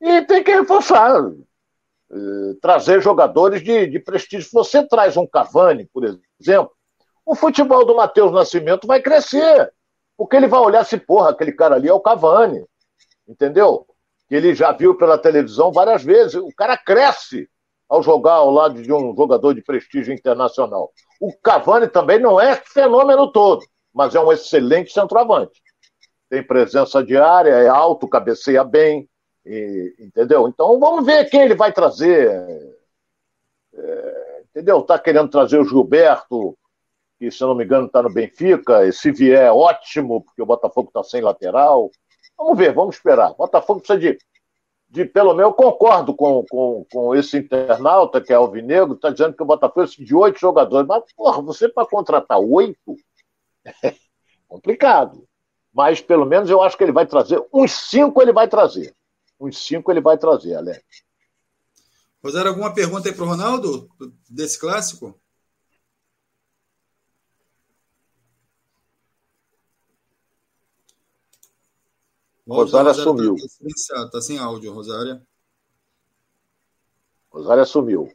[0.00, 1.22] E tem que reforçar.
[2.12, 4.46] Eh, trazer jogadores de, de prestígio.
[4.46, 6.70] Se você traz um Cavani, por exemplo,
[7.24, 9.72] o futebol do Matheus Nascimento vai crescer.
[10.16, 12.64] Porque ele vai olhar assim, porra, aquele cara ali é o Cavani.
[13.26, 13.86] Entendeu?
[14.28, 16.34] Que ele já viu pela televisão várias vezes.
[16.34, 17.48] O cara cresce
[17.88, 20.92] ao jogar ao lado de um jogador de prestígio internacional.
[21.20, 25.62] O Cavani também não é fenômeno todo, mas é um excelente centroavante.
[26.28, 29.08] Tem presença diária, é alto, cabeceia bem,
[29.44, 30.48] e, entendeu?
[30.48, 32.30] Então vamos ver quem ele vai trazer.
[33.74, 34.80] É, entendeu?
[34.80, 36.56] Está querendo trazer o Gilberto,
[37.18, 38.86] que se eu não me engano está no Benfica.
[38.86, 41.90] E se vier, ótimo, porque o Botafogo está sem lateral.
[42.38, 43.34] Vamos ver, vamos esperar.
[43.34, 44.18] Botafogo precisa de,
[44.88, 49.34] de pelo menos, eu concordo com, com, com esse internauta, que é Alvinegro, está dizendo
[49.34, 50.86] que o Botafogo precisa de oito jogadores.
[50.86, 52.96] Mas, porra, você para contratar oito
[53.82, 53.94] é
[54.48, 55.24] complicado.
[55.74, 57.42] Mas, pelo menos, eu acho que ele vai trazer.
[57.52, 58.94] Uns cinco ele vai trazer
[59.42, 60.82] uns cinco ele vai trazer, Alex.
[62.22, 63.90] Rosário, alguma pergunta aí para o Ronaldo,
[64.30, 65.20] desse clássico?
[72.46, 73.34] Rosária sumiu.
[73.34, 75.22] Está tá sem áudio, Rosária.
[77.30, 78.08] Rosária sumiu.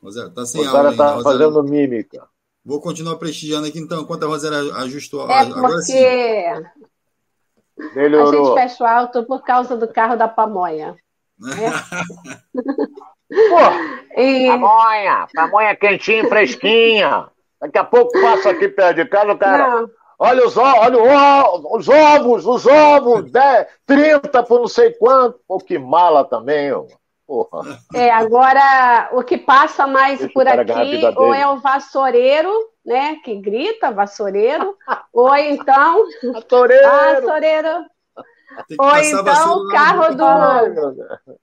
[0.00, 1.02] Rosária está sem Rosária áudio.
[1.02, 2.28] Rosária está fazendo mímica.
[2.64, 5.28] Vou continuar prestigiando aqui, então, enquanto a Rosária ajustou.
[5.30, 6.91] É porque
[7.94, 8.28] Melhorou.
[8.28, 10.96] A gente fecha o alto por causa do carro da pamonha.
[11.38, 11.70] Né?
[13.32, 14.46] Pô, e...
[14.46, 17.28] pamonha, pamonha quentinha, fresquinha.
[17.60, 19.68] Daqui a pouco passa aqui perto de casa, o cara.
[19.68, 19.90] Não.
[20.18, 25.40] Olha os, olha os ovos, os ovos, 10, 30 por não sei quanto.
[25.48, 26.70] Pô, que mala também,
[27.26, 27.78] Porra.
[27.94, 32.50] É, agora o que passa mais Deixa por aqui ou é o vassoureiro
[32.84, 34.76] né, que grita, vassoureiro,
[35.12, 36.04] ou então.
[36.32, 36.88] Vassoureiro!
[36.88, 37.86] Vassoureiro!
[38.78, 41.36] Ou então o carro do.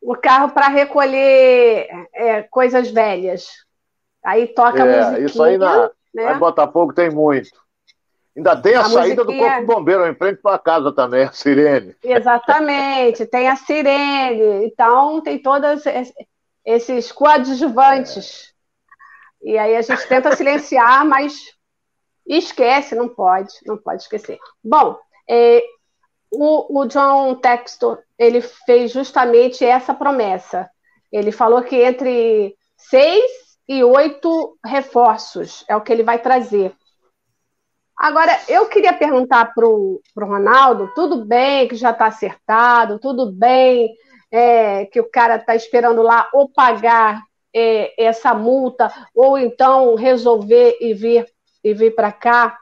[0.00, 3.46] O carro para recolher é, coisas velhas.
[4.24, 5.26] Aí toca é, musiquinha.
[5.26, 6.34] Isso aí na né?
[6.34, 7.50] Botafogo tem muito.
[8.36, 9.60] Ainda tem a, a saída musiquinha...
[9.60, 11.94] do Corpo Bombeiro em frente para casa também, a sirene.
[12.02, 14.66] Exatamente, tem a sirene.
[14.66, 15.84] Então, tem todos
[16.64, 18.51] esses coadjuvantes.
[19.42, 21.36] E aí a gente tenta silenciar, mas
[22.26, 24.38] esquece, não pode, não pode esquecer.
[24.62, 24.96] Bom,
[25.28, 25.62] é,
[26.30, 30.70] o, o, John Textor ele fez justamente essa promessa.
[31.10, 33.30] Ele falou que entre seis
[33.68, 36.74] e oito reforços é o que ele vai trazer.
[37.96, 43.94] Agora, eu queria perguntar para o Ronaldo: tudo bem que já está acertado, tudo bem
[44.30, 47.22] é, que o cara está esperando lá ou pagar
[47.54, 51.26] é, essa multa, ou então resolver e vir,
[51.62, 52.58] e vir para cá.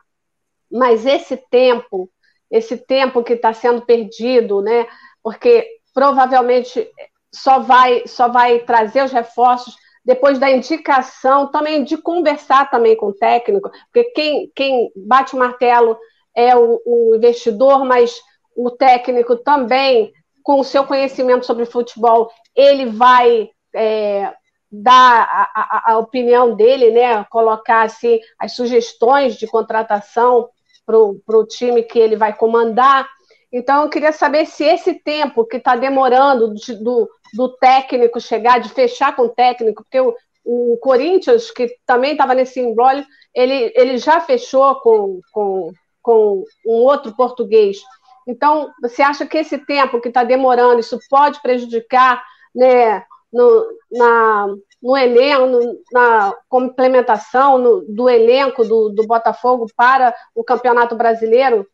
[0.70, 2.11] Mas esse tempo,
[2.50, 4.87] esse tempo que está sendo perdido, né?
[5.22, 6.88] Porque provavelmente
[7.33, 13.07] só vai, só vai trazer os reforços depois da indicação, também de conversar também com
[13.07, 15.96] o técnico, porque quem, quem bate o martelo
[16.35, 18.18] é o, o investidor, mas
[18.57, 24.35] o técnico também, com o seu conhecimento sobre futebol, ele vai é,
[24.71, 30.49] dar a, a, a, opinião dele, né, colocar assim, as sugestões de contratação
[30.87, 33.09] para o time que ele vai comandar.
[33.53, 38.61] Então, eu queria saber se esse tempo que está demorando de, do, do técnico chegar,
[38.61, 43.05] de fechar com o técnico, porque o, o Corinthians, que também estava nesse embrólio,
[43.35, 47.79] ele, ele já fechou com, com, com um outro português.
[48.27, 52.23] Então, você acha que esse tempo que está demorando, isso pode prejudicar
[52.55, 54.47] né, no, na,
[54.83, 61.66] no elenco, na complementação no, do elenco do, do, Botafogo para o Campeonato Brasileiro,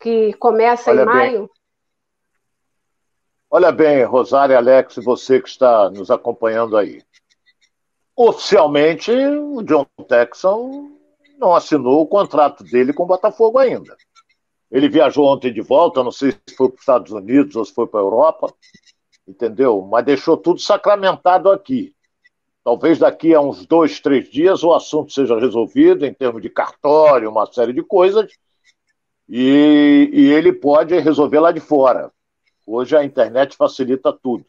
[0.00, 1.14] que começa Olha em bem.
[1.14, 1.50] maio?
[3.50, 7.02] Olha bem, Rosário e Alex, você que está nos acompanhando aí.
[8.16, 10.90] Oficialmente, o John Texan
[11.38, 13.96] não assinou o contrato dele com o Botafogo ainda.
[14.70, 17.74] Ele viajou ontem de volta, não sei se foi para os Estados Unidos ou se
[17.74, 18.54] foi para a Europa,
[19.32, 19.82] entendeu?
[19.82, 21.94] Mas deixou tudo sacramentado aqui.
[22.64, 27.28] Talvez daqui a uns dois, três dias o assunto seja resolvido em termos de cartório,
[27.28, 28.30] uma série de coisas,
[29.28, 32.12] e, e ele pode resolver lá de fora.
[32.66, 34.44] Hoje a internet facilita tudo.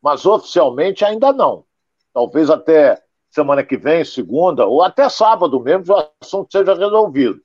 [0.00, 1.64] Mas oficialmente ainda não.
[2.12, 7.40] Talvez até semana que vem, segunda, ou até sábado mesmo, o assunto seja resolvido.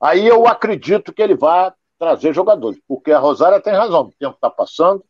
[0.00, 4.34] Aí eu acredito que ele vai trazer jogadores, porque a Rosária tem razão, o tempo
[4.34, 5.04] está passando,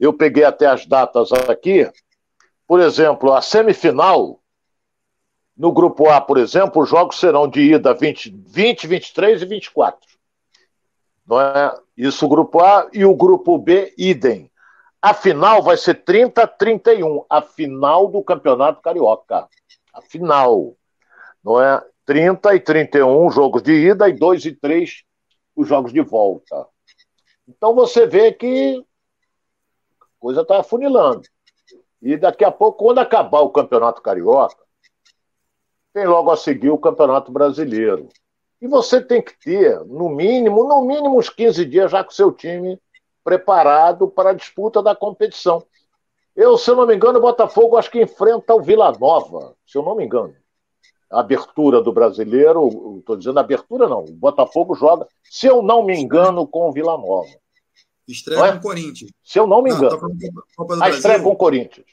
[0.00, 1.88] eu peguei até as datas aqui.
[2.66, 4.40] Por exemplo, a semifinal,
[5.54, 10.08] no grupo A, por exemplo, os jogos serão de ida 20, 20 23 e 24.
[11.26, 11.74] Não é?
[11.96, 14.50] Isso o grupo A e o grupo B, idem.
[15.02, 19.46] A final vai ser 30 31, a final do Campeonato Carioca.
[19.92, 20.74] A final.
[21.44, 21.82] Não é?
[22.06, 25.04] 30 e 31 jogos de ida e 2 e 3
[25.54, 26.66] os jogos de volta.
[27.46, 28.82] Então você vê que
[30.20, 31.22] coisa está afunilando.
[32.00, 34.62] E daqui a pouco, quando acabar o Campeonato Carioca,
[35.92, 38.08] tem logo a seguir o Campeonato Brasileiro.
[38.60, 42.14] E você tem que ter, no mínimo, no mínimo uns 15 dias já com o
[42.14, 42.78] seu time
[43.24, 45.64] preparado para a disputa da competição.
[46.36, 49.76] Eu, se eu não me engano, o Botafogo acho que enfrenta o Vila Nova, se
[49.76, 50.34] eu não me engano.
[51.10, 55.98] A abertura do brasileiro, estou dizendo abertura não, o Botafogo joga, se eu não me
[55.98, 57.39] engano, com o Vila Nova.
[58.12, 58.52] Estreia é?
[58.52, 59.10] com o Corinthians.
[59.22, 59.98] Se eu não me engano.
[59.98, 61.86] Tá a estreia com o Corinthians.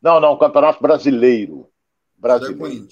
[0.00, 1.68] Não, não, Campeonato Brasileiro.
[2.16, 2.86] Brasileiro.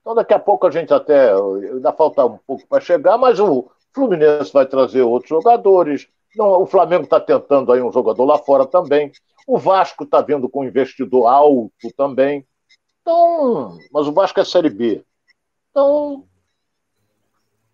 [0.00, 1.32] Então daqui a pouco a gente até.
[1.32, 6.08] Ainda falta um pouco para chegar, mas o Fluminense vai trazer outros jogadores.
[6.34, 9.10] Não, o Flamengo está tentando aí um jogador lá fora também.
[9.46, 12.46] O Vasco está vindo com um investidor alto também.
[13.00, 15.04] Então, mas o Vasco é Série B.
[15.70, 16.24] Então,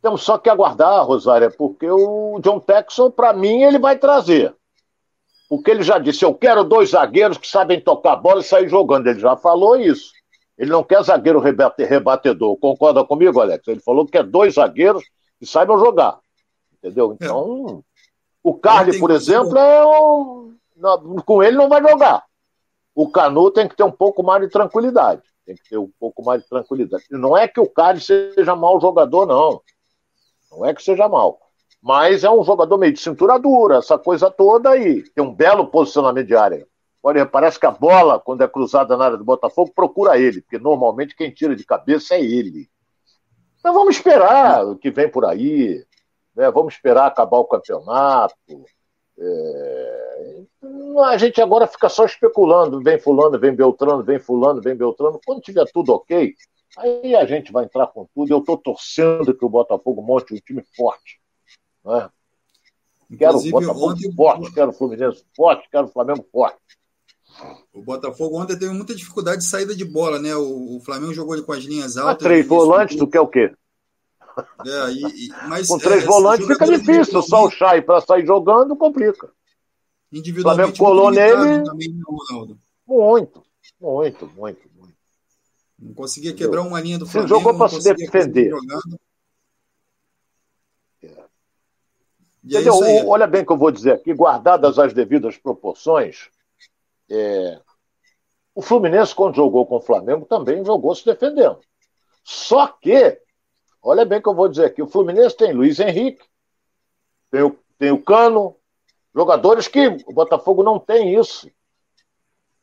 [0.02, 4.54] temos só que aguardar, Rosária, porque o John Texon, para mim, ele vai trazer.
[5.48, 8.68] Porque ele já disse: eu quero dois zagueiros que sabem tocar a bola e sair
[8.68, 9.06] jogando.
[9.06, 10.12] Ele já falou isso.
[10.58, 12.56] Ele não quer zagueiro rebatedor.
[12.56, 13.66] Concorda comigo, Alex?
[13.68, 15.04] Ele falou que quer dois zagueiros
[15.38, 16.18] que saibam jogar.
[16.78, 17.12] Entendeu?
[17.12, 17.14] É.
[17.14, 18.00] Então, é.
[18.42, 20.56] o Carly, por exemplo, é um...
[21.24, 22.24] com ele não vai jogar.
[22.94, 25.22] O Canu tem que ter um pouco mais de tranquilidade.
[25.46, 27.04] Tem que ter um pouco mais de tranquilidade.
[27.10, 29.60] Não é que o Carly seja mau jogador, não.
[30.52, 31.38] Não é que seja mal.
[31.82, 35.02] Mas é um jogador meio de cintura dura, essa coisa toda aí.
[35.10, 36.66] Tem um belo posicionamento de área.
[37.02, 40.58] Olha, parece que a bola, quando é cruzada na área do Botafogo, procura ele, porque
[40.58, 42.68] normalmente quem tira de cabeça é ele.
[43.58, 45.84] Então vamos esperar o que vem por aí.
[46.36, 46.50] Né?
[46.52, 48.34] Vamos esperar acabar o campeonato.
[49.18, 50.42] É...
[51.04, 52.80] A gente agora fica só especulando.
[52.80, 55.20] Vem fulano, vem Beltrano, vem fulano, vem Beltrano.
[55.24, 56.34] Quando tiver tudo ok,
[56.78, 58.32] Aí a gente vai entrar com tudo.
[58.32, 61.20] Eu estou torcendo que o Botafogo monte um time forte.
[61.84, 62.08] Né?
[63.18, 64.12] Quero o Botafogo ontem...
[64.12, 66.58] forte, quero o Fluminense forte, quero o Flamengo forte.
[67.72, 70.34] O Botafogo ontem teve muita dificuldade de saída de bola, né?
[70.36, 72.14] O, o Flamengo jogou com as linhas altas.
[72.14, 73.52] Ah, três volantes, tu quer o quê?
[74.66, 78.26] É, e, e, mas, com três é, volantes fica difícil, só o Chay para sair
[78.26, 79.30] jogando complica.
[80.10, 81.64] Individualmente, o Flamengo colou nele.
[81.64, 82.56] Também, né.
[82.86, 83.42] Muito,
[83.80, 84.71] muito, muito.
[85.82, 87.28] Não conseguia quebrar uma linha do Flamengo.
[87.28, 88.52] Você jogou para se defender.
[91.02, 91.08] É.
[91.08, 91.26] É
[92.44, 93.08] Entendeu?
[93.08, 96.30] Olha bem o que eu vou dizer aqui, guardadas as devidas proporções,
[97.10, 97.60] é...
[98.54, 101.58] o Fluminense, quando jogou com o Flamengo, também jogou se defendendo.
[102.22, 103.20] Só que,
[103.82, 106.24] olha bem o que eu vou dizer aqui, o Fluminense tem Luiz Henrique,
[107.28, 108.56] tem o, tem o Cano,
[109.12, 111.50] jogadores que o Botafogo não tem isso.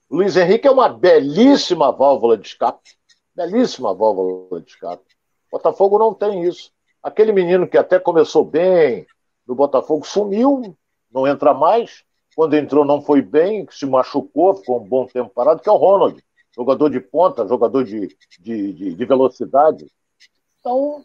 [0.09, 2.98] O Luiz Henrique é uma belíssima válvula de escape.
[3.39, 5.15] Belíssima válvula de escape.
[5.49, 6.73] O Botafogo não tem isso.
[7.01, 9.07] Aquele menino que até começou bem
[9.47, 10.75] no Botafogo sumiu,
[11.09, 12.03] não entra mais.
[12.35, 15.77] Quando entrou não foi bem, se machucou, ficou um bom tempo parado, que é o
[15.77, 16.21] Ronald.
[16.53, 19.89] Jogador de ponta, jogador de, de, de, de velocidade.
[20.59, 21.01] Então,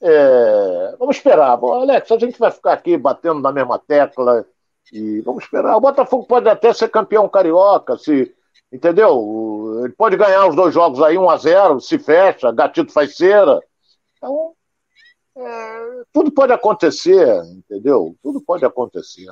[0.00, 1.58] é, vamos esperar.
[1.62, 4.46] Alex, a gente vai ficar aqui batendo na mesma tecla
[4.90, 5.76] e vamos esperar.
[5.76, 8.34] O Botafogo pode até ser campeão carioca, se
[8.72, 9.82] Entendeu?
[9.84, 13.60] Ele pode ganhar os dois jogos aí, 1 a 0 se fecha, Gatito faz cera.
[14.16, 14.54] Então,
[15.36, 18.16] é, tudo pode acontecer, entendeu?
[18.22, 19.30] Tudo pode acontecer.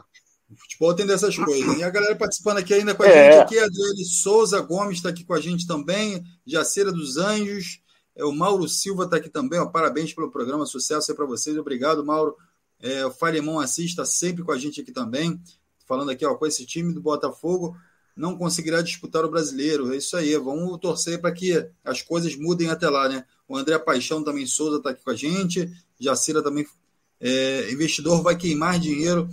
[0.50, 1.78] O futebol tem dessas coisas.
[1.78, 3.33] E a galera participando aqui ainda com a é.
[3.33, 7.80] gente aqui, a Adriane Souza Gomes está aqui com a gente também, Jaceira dos Anjos,
[8.16, 11.56] é, o Mauro Silva está aqui também, ó, parabéns pelo programa, sucesso aí para vocês,
[11.56, 12.37] obrigado, Mauro.
[12.80, 15.40] É, o Falemão assista sempre com a gente aqui também,
[15.87, 17.76] falando aqui ó, com esse time do Botafogo
[18.16, 19.92] não conseguirá disputar o brasileiro.
[19.92, 20.37] É isso aí.
[20.37, 23.25] Vamos torcer para que as coisas mudem até lá, né?
[23.49, 25.70] O André Paixão também Souza está aqui com a gente.
[25.99, 26.66] Jacira também.
[27.20, 29.29] É, investidor vai queimar dinheiro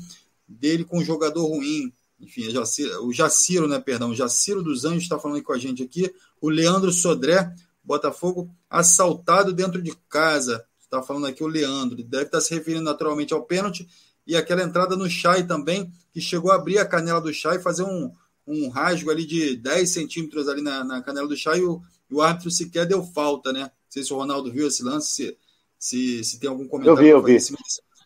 [0.47, 1.93] dele com um jogador ruim.
[2.19, 3.79] Enfim, Jacira, o Jaciro, né?
[3.79, 6.13] Perdão, o Jaciro dos Anjos está falando com a gente aqui.
[6.41, 10.65] O Leandro Sodré, Botafogo, assaltado dentro de casa.
[10.79, 12.03] Está falando aqui o Leandro.
[12.03, 13.87] Deve estar tá se referindo naturalmente ao pênalti
[14.27, 17.61] e aquela entrada no Chay também, que chegou a abrir a canela do Chay e
[17.61, 18.11] fazer um,
[18.47, 22.21] um rasgo ali de 10 centímetros ali na, na canela do chá e o, o
[22.21, 23.63] árbitro sequer deu falta, né?
[23.63, 25.37] Não sei se o Ronaldo viu esse lance, se,
[25.77, 27.55] se, se tem algum comentário eu vi, eu vi.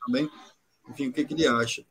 [0.06, 0.30] também.
[0.89, 1.86] Enfim, o que, que ele acha.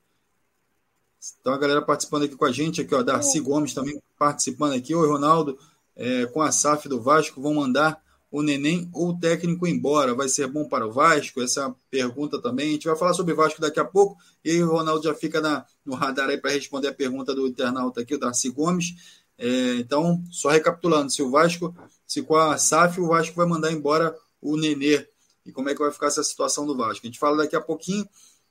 [1.40, 4.94] Então a galera participando aqui com a gente, aqui, ó, Darcy Gomes também participando aqui.
[4.94, 5.58] Oi, Ronaldo,
[5.94, 10.14] é, com a SAF do Vasco, vão mandar o Neném ou o técnico embora?
[10.14, 11.42] Vai ser bom para o Vasco?
[11.42, 12.68] Essa é pergunta também.
[12.68, 14.16] A gente vai falar sobre Vasco daqui a pouco.
[14.44, 17.46] E aí o Ronaldo já fica na, no radar aí para responder a pergunta do
[17.46, 18.94] internauta aqui, o Darcy Gomes.
[19.36, 21.74] É, então, só recapitulando, se o Vasco,
[22.06, 25.06] se com a SAF, o Vasco vai mandar embora o Nenê
[25.44, 27.06] e como é que vai ficar essa situação do Vasco.
[27.06, 28.06] A gente fala daqui a pouquinho.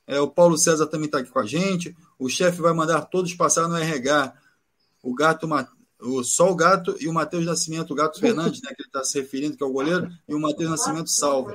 [0.07, 1.95] É, o Paulo César também está aqui com a gente.
[2.17, 4.33] O chefe vai mandar todos passar no RH.
[5.03, 5.47] O gato,
[6.01, 9.03] o, só o gato e o Matheus Nascimento, o gato Fernandes, né, que ele está
[9.03, 11.53] se referindo, que é o goleiro, e o Matheus Nascimento salva.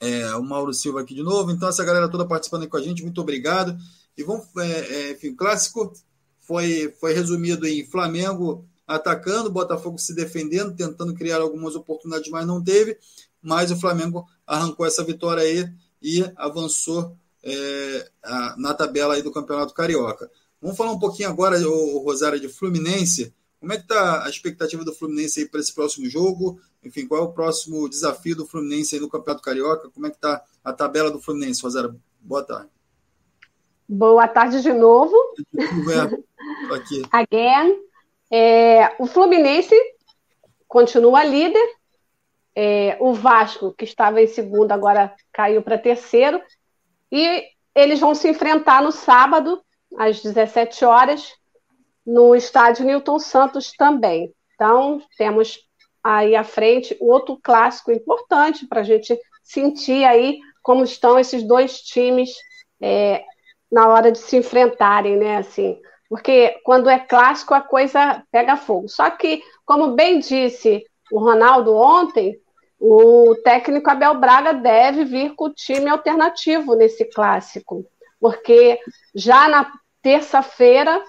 [0.00, 1.50] É, o Mauro Silva aqui de novo.
[1.50, 3.76] Então, essa galera toda participando aí com a gente, muito obrigado.
[4.16, 5.92] E vamos, é, é, enfim, o clássico
[6.40, 12.62] foi, foi resumido em Flamengo atacando, Botafogo se defendendo, tentando criar algumas oportunidades, mas não
[12.62, 12.96] teve.
[13.42, 15.68] Mas o Flamengo arrancou essa vitória aí
[16.00, 20.30] e avançou é, a, na tabela aí do Campeonato Carioca.
[20.60, 23.34] Vamos falar um pouquinho agora, o Rosário, de Fluminense.
[23.60, 26.60] Como é que está a expectativa do Fluminense para esse próximo jogo?
[26.84, 29.90] Enfim, qual é o próximo desafio do Fluminense aí no Campeonato Carioca?
[29.90, 32.00] Como é que está a tabela do Fluminense, Rosário?
[32.20, 32.70] Boa tarde.
[33.88, 35.16] Boa tarde de novo.
[36.74, 37.02] Aqui.
[37.10, 37.82] Again.
[38.30, 39.74] É, o Fluminense
[40.66, 41.78] continua líder.
[42.54, 46.40] É, o Vasco, que estava em segundo, agora caiu para terceiro.
[47.10, 47.44] E
[47.74, 49.62] eles vão se enfrentar no sábado,
[49.98, 51.32] às 17 horas,
[52.06, 54.32] no estádio Newton Santos também.
[54.54, 55.58] Então, temos
[56.02, 61.80] aí à frente outro clássico importante para a gente sentir aí como estão esses dois
[61.80, 62.30] times
[62.80, 63.24] é,
[63.70, 65.36] na hora de se enfrentarem, né?
[65.38, 65.78] Assim,
[66.08, 68.88] porque quando é clássico a coisa pega fogo.
[68.88, 72.40] Só que, como bem disse o Ronaldo ontem,
[72.80, 77.84] o técnico Abel Braga deve vir com o time alternativo nesse clássico,
[78.20, 78.78] porque
[79.14, 79.70] já na
[80.02, 81.02] terça-feira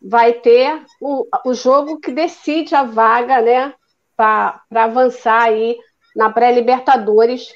[0.00, 3.74] vai ter o, o jogo que decide a vaga, né,
[4.16, 5.78] para avançar aí
[6.14, 7.52] na pré-Libertadores.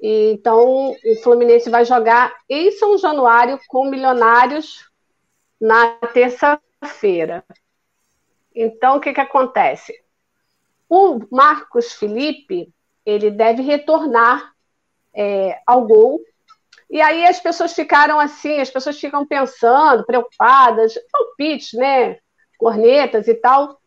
[0.00, 4.88] Então, o Fluminense vai jogar em São Januário com Milionários
[5.60, 7.44] na terça-feira.
[8.54, 9.94] Então, o que, que acontece?
[10.88, 12.72] O Marcos Felipe
[13.04, 14.52] ele deve retornar
[15.14, 16.20] é, ao gol.
[16.90, 22.18] E aí as pessoas ficaram assim, as pessoas ficam pensando, preocupadas, palpites, né?
[22.58, 23.78] Cornetas e tal,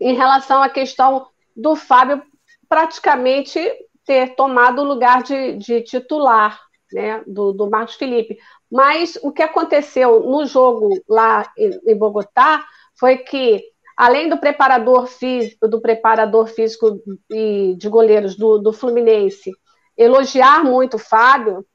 [0.00, 2.22] em relação à questão do Fábio
[2.68, 3.60] praticamente
[4.06, 6.58] ter tomado o lugar de, de titular
[6.92, 8.38] né, do, do Marcos Felipe.
[8.70, 12.64] Mas o que aconteceu no jogo lá em, Bogotá
[12.98, 13.62] foi que
[13.96, 19.52] além do preparador físico, do preparador físico e de goleiros do, do Fluminense,
[19.96, 21.66] elogiar muito o Fábio,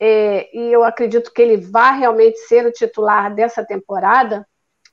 [0.00, 4.46] é, e eu acredito que ele vai realmente ser o titular dessa temporada,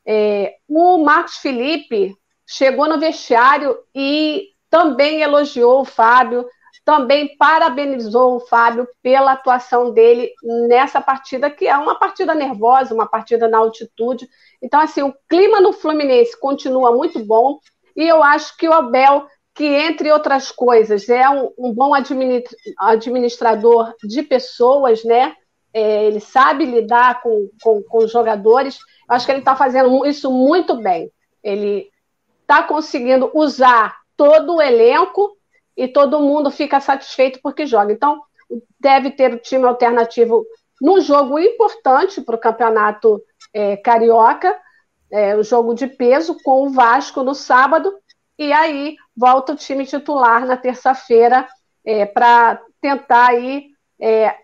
[0.05, 6.45] é, o Marcos Felipe chegou no vestiário e também elogiou o Fábio,
[6.85, 10.31] também parabenizou o Fábio pela atuação dele
[10.69, 14.27] nessa partida, que é uma partida nervosa, uma partida na altitude.
[14.61, 17.59] Então, assim, o clima no Fluminense continua muito bom,
[17.95, 19.27] e eu acho que o Abel,
[19.57, 21.91] que entre outras coisas, é um, um bom
[22.77, 25.35] administrador de pessoas, né?
[25.73, 28.77] É, ele sabe lidar com, com, com os jogadores.
[29.09, 31.11] Eu acho que ele está fazendo isso muito bem.
[31.43, 31.89] Ele
[32.41, 35.35] está conseguindo usar todo o elenco
[35.75, 37.91] e todo mundo fica satisfeito porque joga.
[37.91, 38.21] Então,
[38.79, 40.45] deve ter o time alternativo
[40.79, 43.19] num jogo importante para o campeonato
[43.51, 44.55] é, carioca,
[45.11, 47.91] é, o jogo de peso com o Vasco no sábado,
[48.37, 51.47] e aí volta o time titular na terça-feira
[51.83, 54.35] é, para tentar aí é,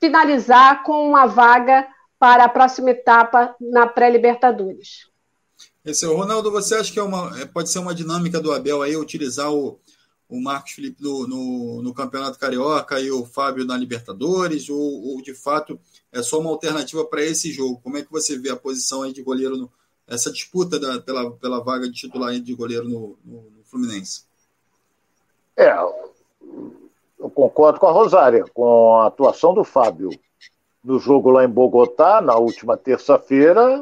[0.00, 1.86] finalizar com uma vaga
[2.18, 5.06] para a próxima etapa na pré-Libertadores.
[5.84, 8.96] Esse, Ronaldo, você acha que é uma, é, pode ser uma dinâmica do Abel aí
[8.96, 9.78] utilizar o,
[10.28, 15.34] o Marcos Felipe no, no, Campeonato Carioca e o Fábio na Libertadores, ou, ou de
[15.34, 15.78] fato
[16.12, 17.80] é só uma alternativa para esse jogo?
[17.82, 19.72] Como é que você vê a posição aí de goleiro, no,
[20.06, 24.24] essa disputa da, pela, pela vaga de titular de goleiro no, no Fluminense?
[25.56, 25.70] É,
[27.18, 30.10] eu concordo com a Rosária, com a atuação do Fábio
[30.82, 33.80] no jogo lá em Bogotá, na última terça-feira,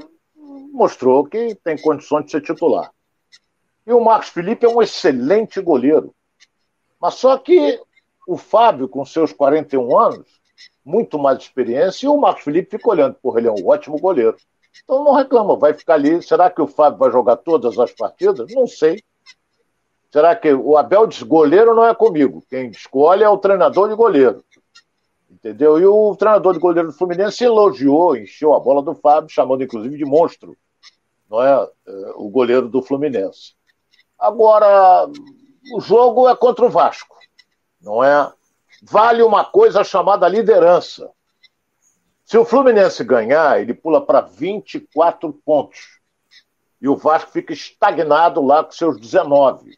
[0.72, 2.90] mostrou que tem condições de ser titular.
[3.86, 6.14] E o Marcos Felipe é um excelente goleiro.
[7.00, 7.80] Mas só que
[8.26, 10.26] o Fábio, com seus 41 anos,
[10.84, 14.36] muito mais experiência, e o Marcos Felipe fica olhando, porra, ele é um ótimo goleiro.
[14.82, 16.22] Então não reclama, vai ficar ali.
[16.22, 18.52] Será que o Fábio vai jogar todas as partidas?
[18.52, 19.02] Não sei.
[20.16, 22.42] Será que o Abel diz goleiro não é comigo?
[22.48, 24.42] Quem escolhe é o treinador de goleiro.
[25.30, 25.78] Entendeu?
[25.78, 29.94] E o treinador de goleiro do Fluminense elogiou, encheu a bola do Fábio, chamando inclusive
[29.94, 30.56] de monstro,
[31.28, 31.68] não é?
[31.86, 33.54] é o goleiro do Fluminense.
[34.18, 35.06] Agora,
[35.74, 37.18] o jogo é contra o Vasco,
[37.78, 38.32] não é?
[38.84, 41.10] Vale uma coisa chamada liderança.
[42.24, 46.00] Se o Fluminense ganhar, ele pula para 24 pontos.
[46.80, 49.76] E o Vasco fica estagnado lá com seus 19.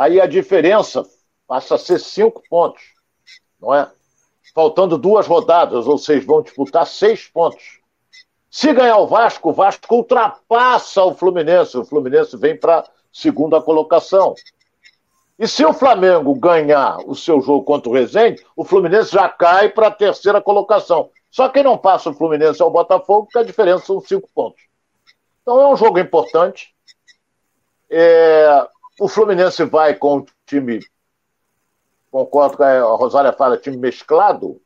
[0.00, 1.04] Aí a diferença
[1.50, 2.80] Passa a ser cinco pontos,
[3.60, 3.90] não é?
[4.54, 7.80] Faltando duas rodadas, ou seja, vão disputar seis pontos.
[8.48, 11.76] Se ganhar o Vasco, o Vasco ultrapassa o Fluminense.
[11.76, 14.32] O Fluminense vem para segunda colocação.
[15.36, 19.68] E se o Flamengo ganhar o seu jogo contra o Resende, o Fluminense já cai
[19.68, 21.10] para a terceira colocação.
[21.32, 24.62] Só que não passa o Fluminense ao Botafogo, porque a diferença são cinco pontos.
[25.42, 26.72] Então é um jogo importante.
[27.90, 28.68] É...
[28.98, 30.80] o Fluminense vai com o time,
[32.10, 34.60] concordo com a Rosália fala, time mesclado.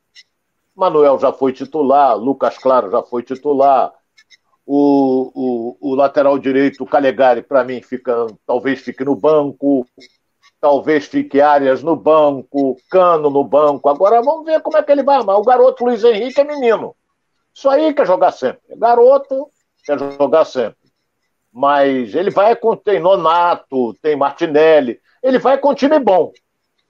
[0.75, 3.93] Manuel já foi titular, Lucas Claro já foi titular.
[4.67, 9.85] O, o, o lateral direito, o Calegari, para mim, fica, talvez fique no banco
[10.65, 13.87] talvez fique Arias no banco, Cano no banco.
[13.87, 16.95] Agora vamos ver como é que ele vai Mas O garoto Luiz Henrique é menino.
[17.53, 18.75] Isso aí quer jogar sempre.
[18.75, 19.47] Garoto
[19.85, 20.84] quer jogar sempre.
[21.55, 22.75] Mas ele vai com.
[22.75, 24.99] Tem Nonato, tem Martinelli.
[25.23, 26.33] Ele vai com um time bom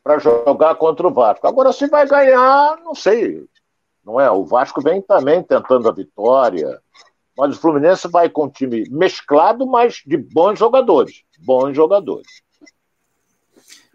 [0.04, 1.46] para jogar contra o Vasco.
[1.46, 3.46] Agora, se vai ganhar, não sei.
[4.04, 4.32] Não é?
[4.32, 6.82] O Vasco vem também tentando a vitória.
[7.38, 11.22] Mas o Fluminense vai com um time mesclado, mas de bons jogadores.
[11.46, 12.28] Bons jogadores.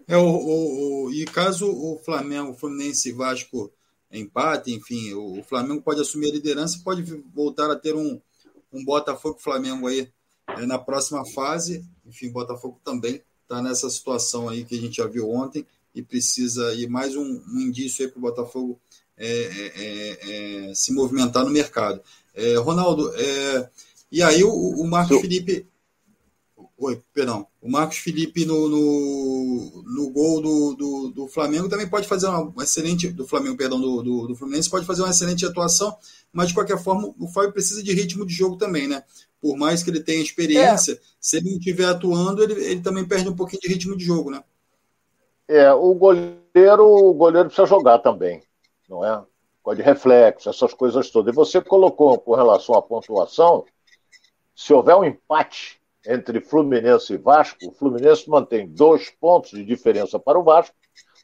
[0.07, 3.73] É, o, o, o, e caso o Flamengo, Fluminense e Vasco
[4.13, 7.03] empate, enfim, o, Flamengo pode assumir a liderança e pode
[7.35, 8.21] voltar a ter um,
[8.73, 10.09] um Botafogo-Flamengo aí
[10.59, 11.85] é, na próxima fase.
[12.07, 16.03] Enfim, o Botafogo também está nessa situação aí que a gente já viu ontem e
[16.03, 18.81] precisa ir mais um, um indício aí para o Botafogo
[19.17, 22.01] é, é, é, é, se movimentar no mercado.
[22.35, 23.13] É, Ronaldo,
[24.11, 25.67] e aí o, o Marcos Felipe
[26.83, 27.47] Oi, perdão.
[27.61, 32.65] O Marcos Felipe no, no, no gol do, do, do, Flamengo também pode fazer uma
[32.65, 33.09] excelente.
[33.09, 35.95] Do Flamengo, perdão, do, do, do, Fluminense pode fazer uma excelente atuação,
[36.33, 39.05] mas de qualquer forma o Fábio precisa de ritmo de jogo também, né?
[39.43, 40.99] Por mais que ele tenha experiência, é.
[41.21, 44.31] se ele não estiver atuando, ele, ele também perde um pouquinho de ritmo de jogo,
[44.31, 44.43] né?
[45.47, 48.43] É, o goleiro, o goleiro precisa jogar também,
[48.89, 49.23] não é?
[49.63, 51.31] Pode reflexo, essas coisas todas.
[51.31, 53.67] E você colocou com relação à pontuação,
[54.57, 60.19] se houver um empate entre Fluminense e Vasco, o Fluminense mantém dois pontos de diferença
[60.19, 60.75] para o Vasco,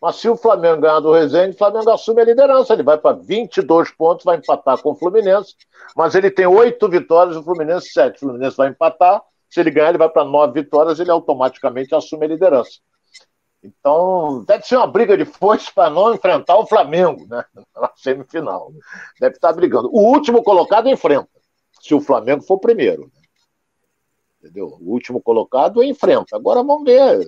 [0.01, 2.75] mas se o Flamengo ganhar do Resende, o Flamengo assume a liderança.
[2.75, 5.55] Ele vai para 22 pontos, vai empatar com o Fluminense,
[5.97, 8.17] mas ele tem oito vitórias, o Fluminense sete.
[8.17, 12.27] O Fluminense vai empatar, se ele ganhar, ele vai para nove vitórias, ele automaticamente assume
[12.27, 12.79] a liderança.
[13.63, 17.43] Então, deve ser uma briga de foice para não enfrentar o Flamengo, né?
[17.75, 18.71] Na semifinal.
[19.19, 19.89] Deve estar brigando.
[19.91, 21.29] O último colocado enfrenta,
[21.81, 23.11] se o Flamengo for primeiro
[24.47, 24.79] entendeu?
[24.81, 26.37] O último colocado enfrenta.
[26.37, 27.21] Agora vamos ver.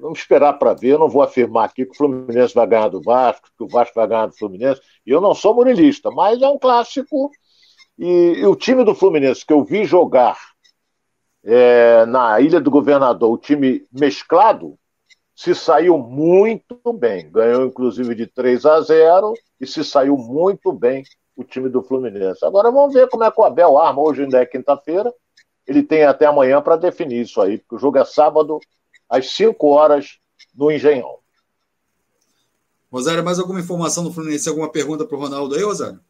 [0.00, 0.90] Vamos esperar para ver.
[0.90, 3.94] Eu não vou afirmar aqui que o Fluminense vai ganhar do Vasco, que o Vasco
[3.94, 4.80] vai ganhar do Fluminense.
[5.06, 7.30] E eu não sou murilista, mas é um clássico.
[7.98, 10.38] E, e o time do Fluminense que eu vi jogar
[11.44, 14.78] é, na Ilha do Governador, o time mesclado,
[15.34, 17.30] se saiu muito bem.
[17.30, 21.02] Ganhou inclusive de 3 a 0 e se saiu muito bem
[21.36, 22.44] o time do Fluminense.
[22.44, 24.00] Agora vamos ver como é que o Abel arma.
[24.00, 25.12] Hoje ainda é quinta-feira
[25.66, 28.58] ele tem até amanhã para definir isso aí, porque o jogo é sábado,
[29.08, 30.18] às 5 horas,
[30.54, 31.18] no Engenhão.
[32.90, 34.48] Rosário, mais alguma informação do Fluminense?
[34.48, 36.00] Alguma pergunta para o Ronaldo aí, Rosário?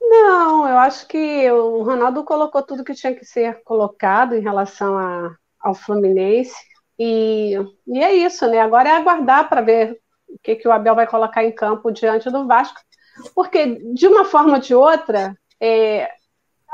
[0.00, 4.96] Não, eu acho que o Ronaldo colocou tudo que tinha que ser colocado em relação
[4.96, 6.54] a, ao Fluminense.
[6.98, 7.56] E,
[7.86, 8.60] e é isso, né?
[8.60, 12.30] Agora é aguardar para ver o que, que o Abel vai colocar em campo diante
[12.30, 12.80] do Vasco.
[13.34, 16.10] Porque, de uma forma ou de outra, é,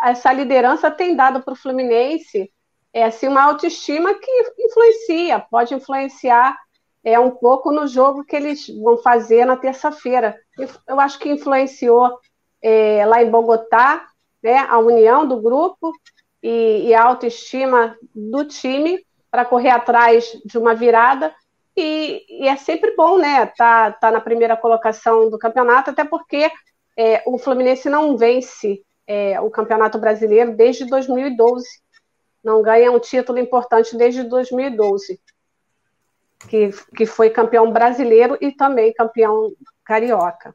[0.02, 2.50] essa liderança tem dado para o Fluminense
[2.92, 6.56] é, assim, uma autoestima que influencia, pode influenciar
[7.04, 10.38] é, um pouco no jogo que eles vão fazer na terça-feira.
[10.86, 12.18] Eu acho que influenciou
[12.60, 14.06] é, lá em Bogotá
[14.42, 15.92] né, a união do grupo
[16.42, 21.34] e, e a autoestima do time para correr atrás de uma virada.
[21.74, 23.46] E, e, é sempre bom, né?
[23.46, 26.50] Tá, tá na primeira colocação do campeonato, até porque
[26.96, 28.82] é, o Fluminense não vence
[29.12, 31.66] é, o Campeonato Brasileiro desde 2012.
[32.42, 35.20] Não ganha um título importante desde 2012.
[36.48, 39.52] Que, que foi campeão brasileiro e também campeão
[39.84, 40.54] carioca.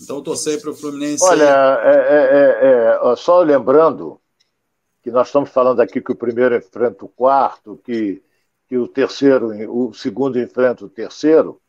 [0.00, 1.22] Então, torcer para o Fluminense.
[1.22, 4.18] Olha, é, é, é, só lembrando
[5.02, 8.22] que nós estamos falando aqui que o primeiro enfrenta o quarto, que,
[8.68, 11.60] que o terceiro, o segundo enfrenta o terceiro.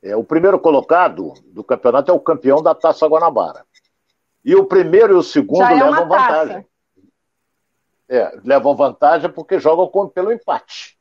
[0.00, 3.66] É, o primeiro colocado do campeonato é o campeão da Taça Guanabara.
[4.44, 6.66] E o primeiro e o segundo é levam vantagem.
[8.08, 10.98] É, levam vantagem porque jogam com, pelo empate.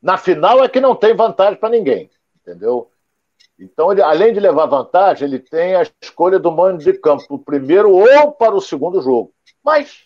[0.00, 2.90] Na final é que não tem vantagem para ninguém, entendeu?
[3.58, 7.36] Então, ele, além de levar vantagem, ele tem a escolha do mando de campo, para
[7.36, 9.32] o primeiro ou para o segundo jogo.
[9.62, 10.04] Mas,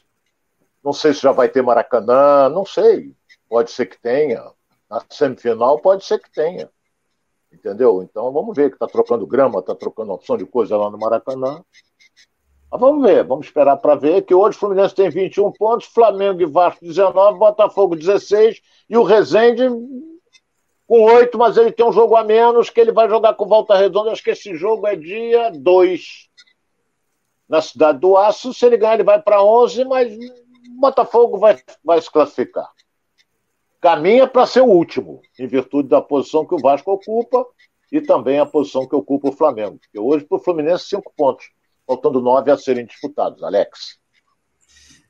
[0.85, 3.15] não sei se já vai ter Maracanã, não sei.
[3.49, 4.45] pode ser que tenha.
[4.89, 6.71] Na semifinal, pode ser que tenha.
[7.51, 8.03] Entendeu?
[8.03, 11.65] Então vamos ver que está trocando grama, está trocando opção de coisa lá no Maracanã.
[12.71, 16.43] Mas vamos ver, vamos esperar para ver que hoje o Fluminense tem 21 pontos, Flamengo
[16.43, 19.63] e Vasco 19, Botafogo 16 e o Rezende
[20.87, 23.77] com 8, mas ele tem um jogo a menos que ele vai jogar com volta
[23.77, 24.13] redonda.
[24.13, 26.29] Acho que esse jogo é dia 2
[27.49, 28.55] na Cidade do Aço.
[28.55, 32.71] Se ele ganhar, ele vai para 11, mas o Botafogo vai, vai se classificar
[33.87, 37.47] caminha para ser o último, em virtude da posição que o Vasco ocupa
[37.93, 39.79] e também a posição que ocupa o Flamengo.
[39.79, 41.51] Porque hoje, para o Fluminense, cinco pontos,
[41.87, 43.43] faltando nove a serem disputados.
[43.43, 43.99] Alex.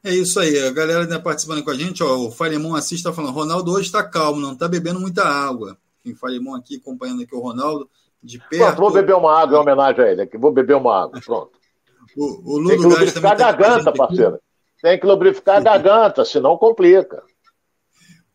[0.04, 3.12] É isso aí, a galera ainda participando com a gente, ó, o Falemon Assis está
[3.12, 5.76] falando, Ronaldo hoje está calmo, não está bebendo muita água.
[6.04, 7.90] Enfim, Falemon aqui acompanhando aqui o Ronaldo
[8.22, 8.76] de perto.
[8.76, 11.58] Pronto, vou beber uma água em homenagem a ele aqui, vou beber uma água, pronto.
[12.16, 14.40] o, o Ludo Tem que lubrificar a tá garganta, parceiro.
[14.80, 17.22] Tem que lubrificar a garganta, senão complica.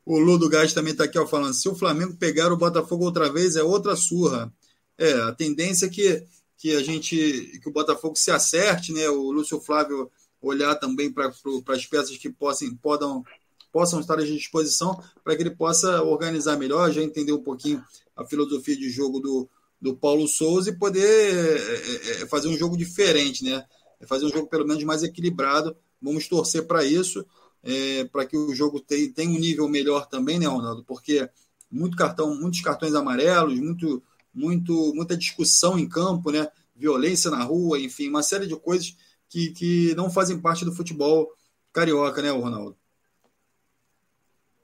[0.06, 3.32] O Ludo Gás também está aqui ó, falando: se o Flamengo pegar o Botafogo outra
[3.32, 4.52] vez, é outra surra.
[4.98, 6.26] É, a tendência é que,
[6.62, 9.10] que a gente que o Botafogo se acerte, né?
[9.10, 11.32] O Lúcio Flávio olhar também para
[11.70, 13.24] as peças que possam, podam,
[13.72, 17.84] possam estar à disposição para que ele possa organizar melhor, já entender um pouquinho
[18.16, 19.50] a filosofia de jogo do,
[19.82, 23.66] do Paulo Souza e poder é, é, é fazer um jogo diferente, né?
[24.06, 25.76] Fazer um jogo pelo menos mais equilibrado.
[26.00, 27.26] Vamos torcer para isso
[27.64, 30.84] é, para que o jogo tenha, tenha um nível melhor também, né, Ronaldo?
[30.84, 31.28] Porque
[31.72, 34.04] muito cartão, muitos cartões amarelos, muito,
[34.34, 36.48] muito, muita discussão em campo, né?
[36.76, 38.96] Violência na rua, enfim, uma série de coisas
[39.30, 41.32] que, que não fazem parte do futebol
[41.72, 42.76] carioca, né, Ronaldo?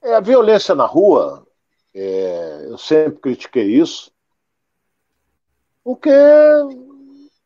[0.02, 1.46] É, a violência na rua,
[1.94, 4.10] é, eu sempre critiquei isso,
[5.82, 6.62] porque é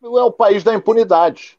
[0.02, 1.58] o país da impunidade.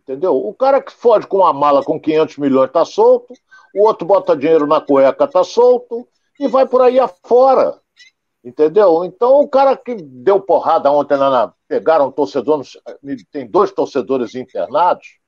[0.00, 0.34] Entendeu?
[0.34, 3.34] O cara que foge com uma mala com 500 milhões está solto,
[3.74, 6.08] o outro bota dinheiro na cueca está solto
[6.40, 7.78] e vai por aí afora.
[8.44, 9.04] Entendeu?
[9.04, 11.52] Então, o cara que deu porrada ontem lá na.
[11.66, 12.78] Pegaram torcedores.
[13.30, 15.18] Tem dois torcedores internados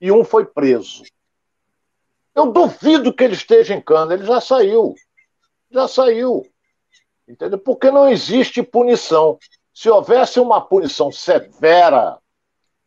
[0.00, 1.02] e um foi preso.
[2.34, 4.94] Eu duvido que ele esteja em cana, ele já saiu.
[5.70, 6.46] Já saiu.
[7.26, 7.58] Entendeu?
[7.58, 9.38] Porque não existe punição.
[9.74, 12.18] Se houvesse uma punição severa,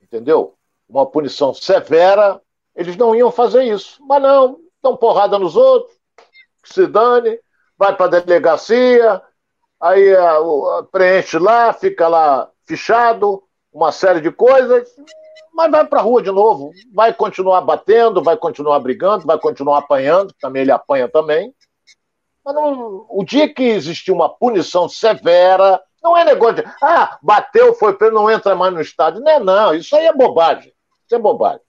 [0.02, 0.56] entendeu?
[0.94, 2.40] uma punição severa,
[2.76, 3.98] eles não iam fazer isso.
[4.06, 5.98] Mas não, dão porrada nos outros,
[6.64, 7.40] se dane,
[7.78, 9.22] vai para a delegacia,
[9.84, 14.90] aí a, a, preenche lá, fica lá fichado, uma série de coisas,
[15.54, 19.80] mas vai para a rua de novo, vai continuar batendo, vai continuar brigando, vai continuar
[19.80, 21.54] apanhando, também ele apanha também.
[22.46, 27.74] Mas não, o dia que existir uma punição severa, não é negócio de, ah, bateu,
[27.74, 29.22] foi preso, não entra mais no estádio.
[29.22, 30.74] Não é, não, isso aí é bobagem.
[31.06, 31.62] Isso é bobagem.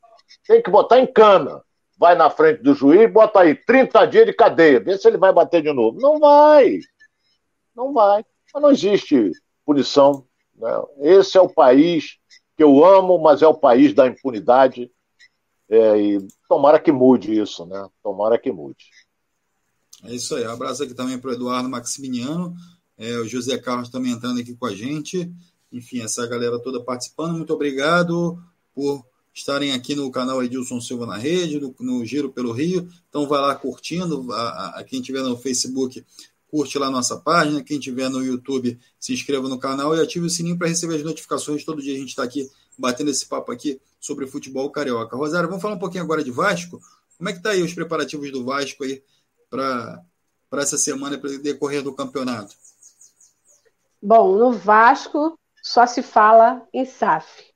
[0.47, 1.63] Tem que botar em cana.
[1.97, 5.33] Vai na frente do juiz, bota aí 30 dias de cadeia, vê se ele vai
[5.33, 6.01] bater de novo.
[6.01, 6.81] Não vai.
[7.75, 8.25] Não vai.
[8.53, 9.31] Mas não existe
[9.65, 10.27] punição.
[10.57, 10.71] Né?
[11.01, 12.19] Esse é o país
[12.57, 14.91] que eu amo, mas é o país da impunidade.
[15.69, 17.89] É, e tomara que mude isso, né?
[18.03, 18.85] Tomara que mude.
[20.05, 20.47] É isso aí.
[20.47, 22.55] Um abraço aqui também para o Eduardo Maximiliano,
[22.97, 25.33] é, o José Carlos também entrando aqui com a gente.
[25.73, 27.37] Enfim, essa galera toda participando.
[27.37, 28.39] Muito obrigado
[28.75, 32.89] por estarem aqui no canal Edilson Silva na Rede, no, no Giro pelo Rio.
[33.09, 36.05] Então vai lá curtindo, a, a, quem tiver no Facebook,
[36.55, 40.31] curte lá nossa página, quem tiver no YouTube, se inscreva no canal e ative o
[40.31, 41.65] sininho para receber as notificações.
[41.65, 42.49] Todo dia a gente está aqui
[42.79, 45.17] batendo esse papo aqui sobre futebol carioca.
[45.17, 46.81] Rosário, vamos falar um pouquinho agora de Vasco.
[47.19, 49.03] Como é que está aí os preparativos do Vasco aí
[49.51, 50.05] para
[50.59, 52.55] essa semana, para decorrer do campeonato?
[54.01, 57.53] Bom, no Vasco só se fala em SAF.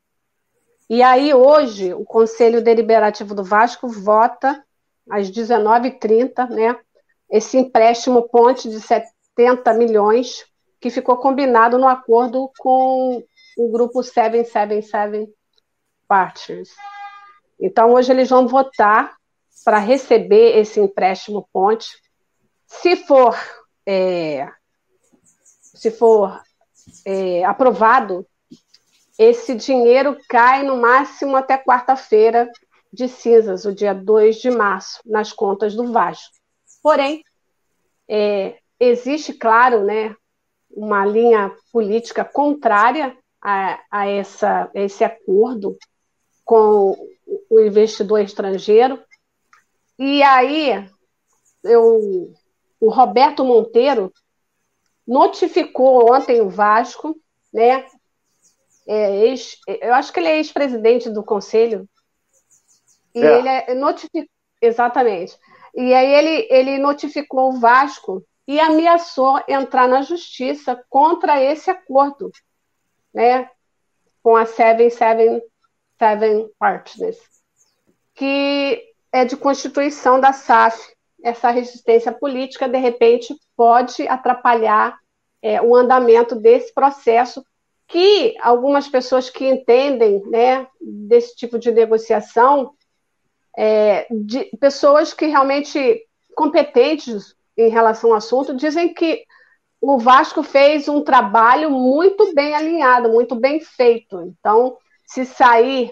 [0.90, 4.60] E aí, hoje, o Conselho Deliberativo do Vasco vota
[5.08, 6.80] às 19h30, né?
[7.30, 10.46] Esse empréstimo ponte de 70 milhões,
[10.80, 13.22] que ficou combinado no acordo com
[13.56, 15.32] o grupo 777
[16.06, 16.70] Partners.
[17.60, 19.16] Então, hoje eles vão votar
[19.64, 21.88] para receber esse empréstimo ponte.
[22.66, 23.36] Se for,
[23.84, 24.48] é,
[25.60, 26.40] se for
[27.04, 28.26] é, aprovado,
[29.18, 32.48] esse dinheiro cai no máximo até quarta-feira
[32.92, 36.37] de cinzas, o dia 2 de março, nas contas do Vasco.
[36.88, 37.22] Porém,
[38.08, 40.16] é, existe, claro, né,
[40.70, 45.76] uma linha política contrária a, a, essa, a esse acordo
[46.46, 46.96] com
[47.50, 48.98] o investidor estrangeiro.
[49.98, 50.88] E aí,
[51.62, 52.32] eu,
[52.80, 54.10] o Roberto Monteiro
[55.06, 57.20] notificou ontem o Vasco,
[57.52, 57.84] né,
[58.86, 61.86] é, ex, eu acho que ele é ex-presidente do conselho,
[63.14, 63.38] e é.
[63.38, 64.26] ele é notificado.
[64.60, 65.38] Exatamente.
[65.74, 72.30] E aí ele, ele notificou o Vasco e ameaçou entrar na justiça contra esse acordo,
[73.12, 73.50] né,
[74.22, 75.46] com a 777
[76.58, 77.18] Partners,
[78.14, 80.96] que é de constituição da SAF.
[81.22, 84.96] Essa resistência política, de repente, pode atrapalhar
[85.42, 87.44] é, o andamento desse processo
[87.88, 92.74] que algumas pessoas que entendem né, desse tipo de negociação,
[93.60, 96.00] é, de pessoas que realmente
[96.36, 99.24] competentes em relação ao assunto, dizem que
[99.80, 104.20] o Vasco fez um trabalho muito bem alinhado, muito bem feito.
[104.22, 105.90] Então, se sair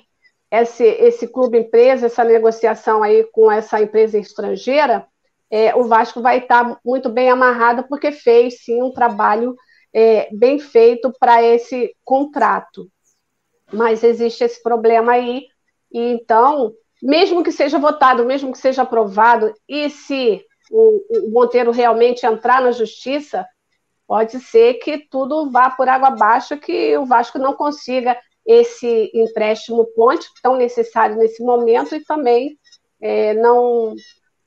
[0.49, 5.05] esse, esse clube empresa, essa negociação aí com essa empresa estrangeira,
[5.51, 9.57] é, o Vasco vai estar muito bem amarrado, porque fez sim um trabalho
[9.93, 12.89] é, bem feito para esse contrato.
[13.73, 15.49] Mas existe esse problema aí,
[15.91, 21.71] e então, mesmo que seja votado, mesmo que seja aprovado, e se o, o Monteiro
[21.71, 23.47] realmente entrar na justiça,
[24.07, 28.17] pode ser que tudo vá por água abaixo, que o Vasco não consiga
[28.47, 32.57] esse empréstimo ponte tão necessário nesse momento e também
[33.01, 33.95] é, não,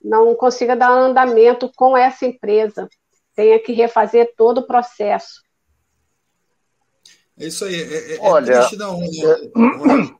[0.01, 2.87] não consiga dar andamento com essa empresa.
[3.35, 5.41] Tenha que refazer todo o processo.
[7.37, 7.75] É isso aí.
[7.75, 9.07] É, é, é Olha, triste não, né?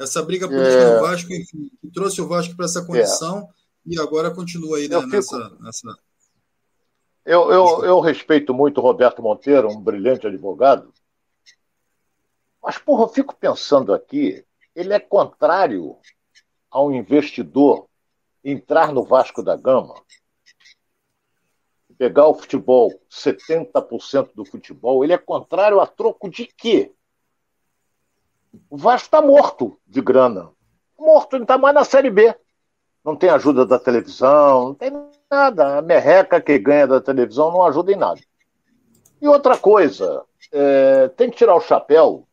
[0.00, 3.48] Essa briga política é, no Vasco, enfim, que trouxe o Vasco para essa condição
[3.84, 5.62] e agora continua aí né, nessa, fico...
[5.62, 5.98] nessa.
[7.24, 10.90] Eu, eu, eu respeito muito o Roberto Monteiro, um brilhante advogado,
[12.62, 14.44] mas, porra, eu fico pensando aqui,
[14.74, 15.96] ele é contrário
[16.70, 17.86] ao investidor
[18.42, 20.02] entrar no Vasco da Gama,
[21.98, 26.94] pegar o futebol, 70% do futebol, ele é contrário a troco de quê?
[28.68, 30.50] O Vasco está morto de grana.
[30.98, 32.34] Morto, ele está mais na Série B
[33.04, 34.92] não tem ajuda da televisão, não tem
[35.30, 35.78] nada.
[35.78, 38.20] A merreca que ganha da televisão não ajuda em nada.
[39.20, 42.26] E outra coisa, é, tem que tirar o chapéu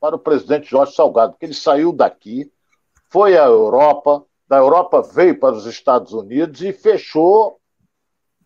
[0.00, 2.50] para o presidente Jorge Salgado, porque ele saiu daqui,
[3.08, 7.58] foi à Europa, da Europa veio para os Estados Unidos e fechou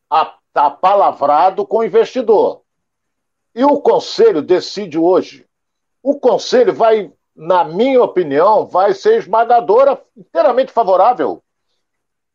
[0.08, 2.62] a, tá palavrado com o investidor.
[3.54, 5.46] E o conselho decide hoje.
[6.02, 11.42] O conselho vai, na minha opinião, vai ser esmagadora, inteiramente favorável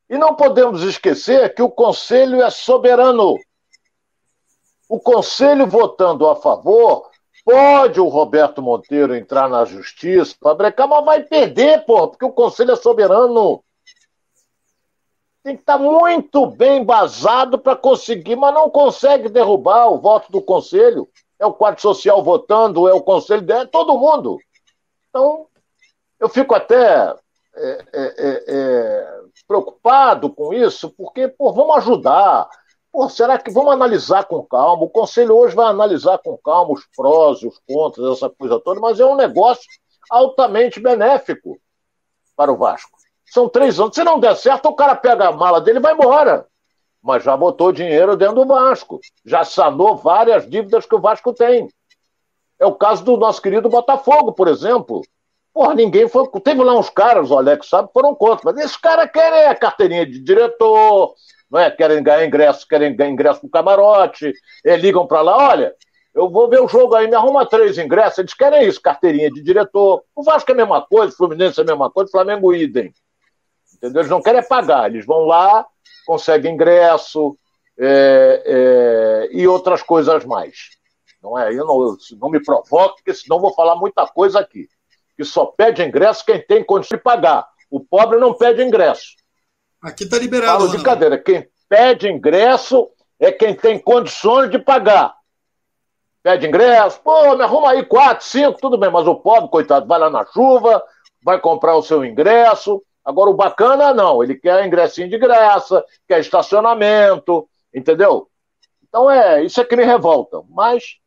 [0.09, 3.36] e não podemos esquecer que o Conselho é soberano.
[4.88, 7.09] O Conselho votando a favor,
[7.43, 12.32] pode o Roberto Monteiro entrar na justiça para brecar, mas vai perder, porra, porque o
[12.32, 13.63] Conselho é soberano.
[15.43, 20.41] Tem que estar muito bem embasado para conseguir, mas não consegue derrubar o voto do
[20.41, 21.07] Conselho.
[21.39, 24.38] É o quadro social votando, é o Conselho, é todo mundo.
[25.09, 25.47] Então,
[26.19, 27.15] eu fico até
[27.55, 29.15] é, é, é, é
[29.47, 32.47] preocupado com isso, porque, pô, vamos ajudar.
[32.91, 34.83] Pô, será que vamos analisar com calma?
[34.83, 38.79] O conselho hoje vai analisar com calma os prós e os contras, essa coisa toda,
[38.79, 39.65] mas é um negócio
[40.09, 41.57] altamente benéfico
[42.36, 42.97] para o Vasco.
[43.25, 43.95] São três anos.
[43.95, 46.47] Se não der certo, o cara pega a mala dele e vai embora.
[47.06, 48.99] Mas já botou dinheiro dentro do Vasco.
[49.24, 51.70] Já sanou várias dívidas que o Vasco tem.
[52.60, 55.03] É o caso do nosso querido Botafogo, por exemplo.
[55.53, 56.28] Porra, ninguém foi.
[56.43, 58.51] Teve lá uns caras, o Alex sabe, foram contra.
[58.51, 61.14] Mas esses caras querem a carteirinha de diretor,
[61.49, 61.70] não é?
[61.70, 64.34] querem ganhar ingresso, querem ganhar ingresso pro camarote,
[64.64, 65.76] eles ligam para lá, olha,
[66.16, 68.18] eu vou ver o jogo aí, me arruma três ingressos.
[68.18, 70.01] Eles querem isso, carteirinha de diretor.
[70.16, 72.91] O Vasco é a mesma coisa, o Fluminense é a mesma coisa, o Flamengo idem.
[73.86, 74.01] Entendeu?
[74.01, 75.65] Eles não querem pagar, eles vão lá,
[76.05, 77.38] conseguem ingresso
[77.77, 80.69] é, é, e outras coisas mais.
[81.21, 81.51] Não é?
[81.53, 84.67] Eu não, não me provoque, porque senão vou falar muita coisa aqui
[85.15, 87.47] que só pede ingresso quem tem condição de pagar.
[87.69, 89.15] O pobre não pede ingresso.
[89.81, 90.65] Aqui está liberado.
[90.65, 91.17] Falo de cadeira.
[91.17, 95.15] Quem pede ingresso é quem tem condições de pagar.
[96.21, 99.99] Pede ingresso, pô, me arruma aí quatro, cinco, tudo bem, mas o pobre, coitado, vai
[99.99, 100.83] lá na chuva,
[101.23, 102.83] vai comprar o seu ingresso.
[103.06, 108.28] Agora, o bacana, não, ele quer ingressinho de graça, quer estacionamento, entendeu?
[108.84, 110.41] Então, é, isso é que me revolta.
[110.49, 110.97] Mas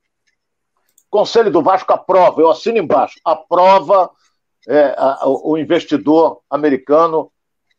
[1.10, 4.10] Conselho do Vasco aprova, eu assino embaixo, aprova
[4.68, 7.32] é, a, o investidor americano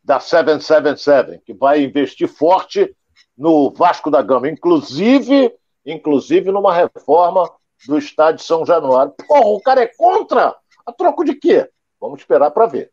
[0.04, 2.94] da 777, que vai investir forte
[3.38, 5.54] no Vasco da Gama, inclusive,
[5.86, 7.50] inclusive numa reforma
[7.88, 9.14] do estádio São Januário.
[9.28, 10.56] Porra, o cara é contra?
[10.86, 11.70] A troco de quê?
[12.02, 12.92] Vamos esperar para ver.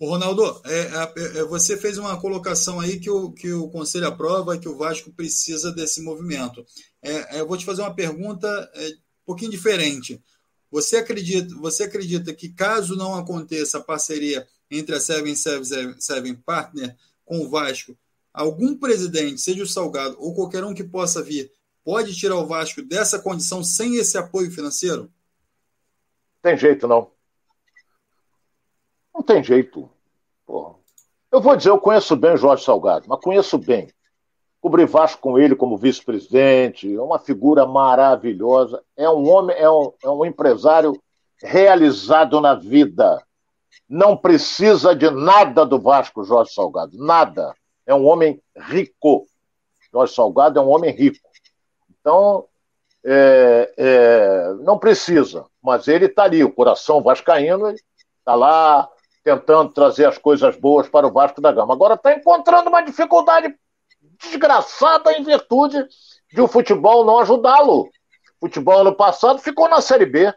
[0.00, 4.06] Ô, Ronaldo, é, é, é, você fez uma colocação aí que o, que o Conselho
[4.06, 6.64] aprova que o Vasco precisa desse movimento.
[7.02, 8.92] É, é, eu vou te fazer uma pergunta é,
[9.26, 10.18] pouquinho diferente.
[10.70, 17.40] Você acredita, você acredita que caso não aconteça a parceria entre a 777 Partner com
[17.40, 17.94] o Vasco,
[18.32, 21.52] algum presidente, seja o Salgado ou qualquer um que possa vir,
[21.84, 25.12] pode tirar o Vasco dessa condição sem esse apoio financeiro?
[26.40, 27.10] Tem jeito, não.
[29.20, 29.86] Não tem jeito.
[30.46, 30.76] Porra.
[31.30, 33.92] Eu vou dizer, eu conheço bem Jorge Salgado, mas conheço bem.
[34.62, 38.82] Cobri Vasco com ele como vice-presidente, é uma figura maravilhosa.
[38.96, 40.98] É um homem, é um, é um empresário
[41.42, 43.22] realizado na vida.
[43.86, 46.96] Não precisa de nada do Vasco, Jorge Salgado.
[46.96, 47.54] Nada.
[47.84, 49.26] É um homem rico.
[49.92, 51.28] Jorge Salgado é um homem rico.
[52.00, 52.46] Então,
[53.04, 55.44] é, é, não precisa.
[55.62, 57.74] Mas ele está ali, o coração vascaíno,
[58.30, 58.88] está lá
[59.30, 61.72] tentando trazer as coisas boas para o Vasco da Gama.
[61.72, 63.54] Agora está encontrando uma dificuldade
[64.20, 65.86] desgraçada em virtude
[66.32, 67.88] de o futebol não ajudá-lo.
[68.40, 70.32] Futebol ano passado ficou na Série B.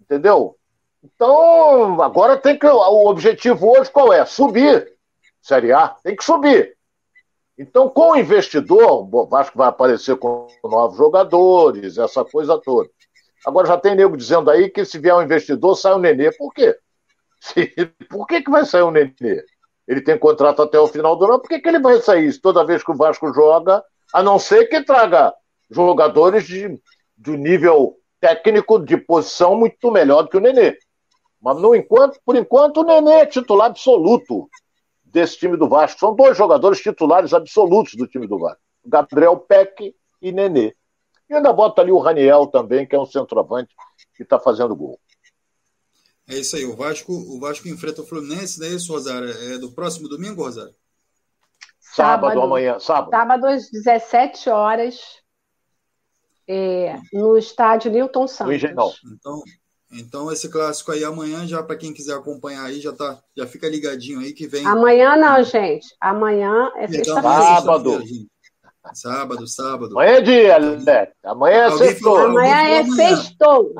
[0.00, 0.56] Entendeu?
[1.02, 2.66] Então, agora tem que.
[2.66, 4.24] O objetivo hoje qual é?
[4.24, 4.92] Subir.
[5.40, 5.88] Série A.
[5.88, 6.76] Tem que subir.
[7.56, 12.88] Então, com o investidor, o Vasco vai aparecer com novos jogadores, essa coisa toda.
[13.46, 16.32] Agora já tem nego dizendo aí que se vier um investidor, sai o um Nenê.
[16.32, 16.76] Por quê?
[18.08, 19.44] Por que, que vai sair o Nenê?
[19.88, 22.64] Ele tem contrato até o final do ano, por que, que ele vai sair toda
[22.64, 23.82] vez que o Vasco joga,
[24.12, 25.34] a não ser que traga
[25.70, 26.80] jogadores de,
[27.16, 30.76] de nível técnico de posição muito melhor do que o Nenê.
[31.40, 34.48] Mas no enquanto, por enquanto o Nenê é titular absoluto
[35.10, 36.00] desse time do Vasco.
[36.00, 38.60] São dois jogadores titulares absolutos do time do Vasco.
[38.84, 40.74] Gabriel Peck e Nenê.
[41.28, 43.74] E ainda bota ali o Raniel também, que é um centroavante
[44.16, 44.98] que está fazendo gol.
[46.30, 46.64] É isso aí.
[46.64, 49.28] O Vasco, o Vasco enfrenta o Fluminense, não é isso, Rosário?
[49.28, 50.74] É do próximo domingo, Rosário?
[51.80, 52.78] Sábado, sábado amanhã.
[52.78, 53.10] Sábado.
[53.10, 55.00] Sábado às 17 horas,
[56.48, 58.62] é, no estádio Newton Santos.
[59.04, 59.42] Então,
[59.92, 63.68] então, esse clássico aí amanhã, já para quem quiser acompanhar aí, já, tá, já fica
[63.68, 64.64] ligadinho aí que vem.
[64.64, 65.88] Amanhã não, gente.
[66.00, 67.22] Amanhã é sexta-feira.
[67.22, 68.00] Sábado.
[68.94, 69.92] Sábado, sábado.
[69.98, 70.84] Amanhã é dia, Alex.
[71.24, 72.18] Amanhã é sextou.
[72.18, 73.74] Amanhã é sextou.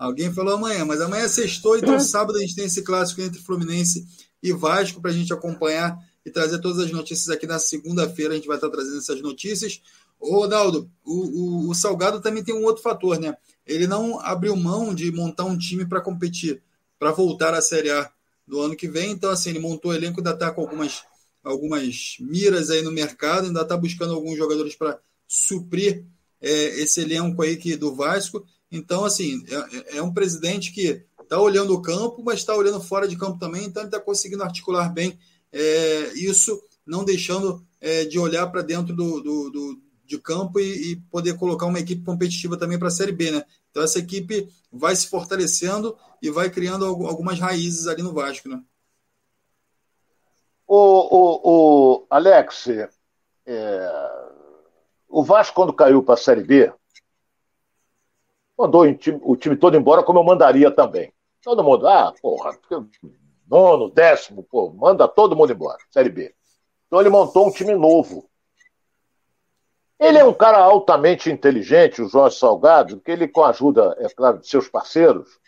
[0.00, 2.00] Alguém falou amanhã, mas amanhã é sextou, então hum.
[2.00, 4.06] sábado a gente tem esse clássico entre Fluminense
[4.42, 5.94] e Vasco para a gente acompanhar
[6.24, 8.32] e trazer todas as notícias aqui na segunda-feira.
[8.32, 9.82] A gente vai estar trazendo essas notícias.
[10.18, 13.36] Ô, Ronaldo, o, o, o, Salgado também tem um outro fator, né?
[13.66, 16.62] Ele não abriu mão de montar um time para competir,
[16.98, 18.10] para voltar à Série A
[18.46, 19.10] do ano que vem.
[19.10, 21.04] Então, assim, ele montou o elenco, ainda está com algumas,
[21.44, 24.98] algumas miras aí no mercado, ainda está buscando alguns jogadores para
[25.28, 26.06] suprir
[26.40, 28.46] é, esse elenco aí que, do Vasco.
[28.70, 33.06] Então, assim, é, é um presidente que está olhando o campo, mas está olhando fora
[33.06, 35.18] de campo também, então ele está conseguindo articular bem
[35.52, 40.92] é, isso, não deixando é, de olhar para dentro do, do, do, de campo e,
[40.92, 43.44] e, poder colocar uma equipe competitiva também para a Série B, né?
[43.70, 48.60] Então essa equipe vai se fortalecendo e vai criando algumas raízes ali no Vasco, né?
[50.66, 52.68] O, o, o Alex,
[53.46, 53.92] é,
[55.08, 56.72] o Vasco quando caiu para a Série B,
[58.60, 61.12] mandou o time, todo embora, como eu mandaria também.
[61.42, 62.58] Todo mundo, ah, porra,
[63.48, 66.34] nono, décimo, pô, manda todo mundo embora, Série B.
[66.86, 68.28] Então ele montou um time novo.
[69.98, 74.08] Ele é um cara altamente inteligente, o Jorge Salgado, que ele, com a ajuda, é
[74.08, 75.38] claro, de seus parceiros,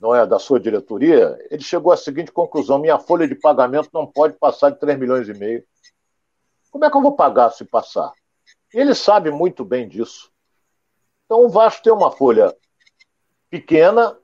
[0.00, 4.06] não é da sua diretoria, ele chegou à seguinte conclusão: minha folha de pagamento não
[4.06, 5.64] pode passar de 3 milhões e meio.
[6.70, 8.12] Como é que eu vou pagar se passar?
[8.72, 10.29] Ele sabe muito bem disso.
[11.30, 12.52] Então o Vasco tem uma folha
[13.48, 14.18] pequena,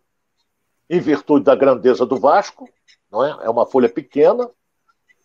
[0.90, 2.68] em virtude da grandeza do Vasco,
[3.08, 3.46] não é?
[3.46, 4.50] É uma folha pequena,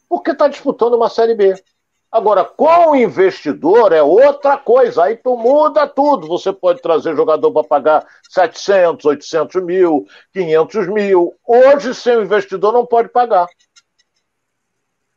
[0.08, 1.56] porque está disputando uma Série B.
[2.12, 6.28] Agora, com o investidor é outra coisa, aí tu muda tudo.
[6.28, 11.34] Você pode trazer jogador para pagar 700, 800 mil, 500 mil.
[11.44, 13.48] Hoje, sem o investidor, não pode pagar.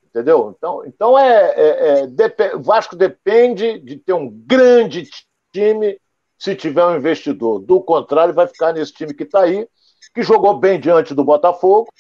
[0.03, 0.55] Entendeu?
[0.57, 5.07] Então, então é, é, é Vasco depende de ter um grande
[5.53, 6.01] time
[6.45, 7.59] se tiver um investidor.
[7.59, 9.67] Do contrário, vai ficar nesse time que está aí,
[10.15, 11.91] que jogou bem diante do Botafogo,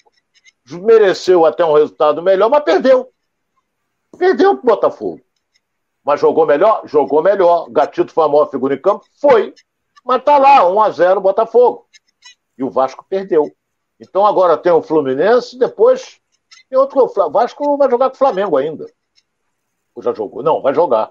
[0.70, 3.10] mereceu até um resultado melhor, mas perdeu.
[4.18, 5.22] Perdeu para o Botafogo.
[6.04, 6.82] Mas jogou melhor?
[6.84, 7.70] Jogou melhor.
[7.70, 9.06] Gatito foi a maior figura em campo?
[9.18, 9.54] Foi.
[10.04, 11.86] Mas tá lá, 1 a 0 Botafogo.
[12.58, 13.50] E o Vasco perdeu.
[13.98, 16.20] Então agora tem o Fluminense, depois
[16.68, 17.00] tem outro.
[17.02, 18.84] O Vasco vai jogar com o Flamengo ainda.
[19.94, 20.42] Ou já jogou?
[20.42, 21.10] Não, vai jogar.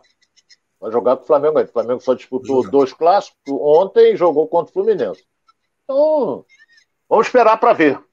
[0.83, 1.61] Vai jogar com o Flamengo.
[1.61, 5.25] O Flamengo só disputou dois clássicos ontem e jogou contra o Fluminense.
[5.85, 6.45] Então,
[7.07, 8.03] vamos esperar para ver.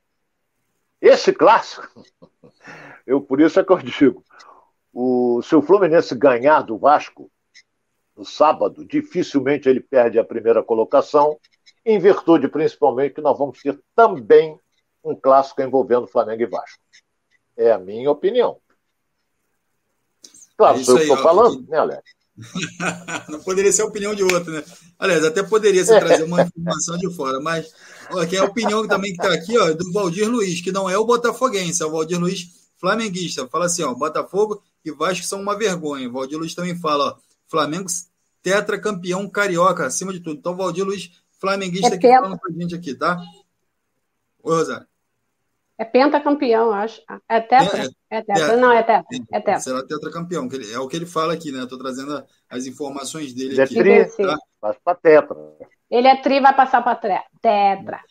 [1.00, 1.88] Esse clássico,
[3.04, 4.24] eu por isso é que eu digo,
[4.92, 7.28] o, se o Fluminense ganhar do Vasco
[8.16, 11.40] no sábado, dificilmente ele perde a primeira colocação,
[11.84, 14.56] em virtude principalmente que nós vamos ter também
[15.02, 16.84] um clássico envolvendo Flamengo e Vasco.
[17.56, 18.60] É a minha opinião.
[20.56, 22.19] Claro, é sou eu que estou falando, né, Alex?
[23.28, 24.62] não poderia ser a opinião de outro, né?
[24.98, 27.72] Aliás, até poderia ser trazer uma informação de fora, mas
[28.10, 30.88] ó, que é a opinião também que está aqui, ó, do Valdir Luiz, que não
[30.88, 33.46] é o botafoguense, é o Valdir Luiz flamenguista.
[33.48, 36.08] Fala assim, ó, Botafogo e Vasco são uma vergonha.
[36.08, 37.16] O Valdir Luiz também fala, ó,
[37.46, 37.88] Flamengo
[38.42, 40.38] tetracampeão carioca, acima de tudo.
[40.38, 43.20] Então, Valdir Luiz, flamenguista, é aqui falando com a gente aqui, tá?
[44.42, 44.89] Oi, Rosário.
[45.80, 47.00] É pentacampeão, acho.
[47.26, 47.90] É tetra?
[48.10, 48.52] É, é tetra.
[48.52, 49.04] É, não, é tetra.
[49.32, 49.60] É tetra.
[49.60, 50.46] Será tetracampeão.
[50.74, 51.62] É o que ele fala aqui, né?
[51.62, 53.78] Estou trazendo as informações dele ele aqui.
[53.78, 54.38] É tri, tá?
[54.60, 55.36] Passa para tetra.
[55.90, 56.96] Ele é tri, vai passar para
[57.40, 58.04] tetra.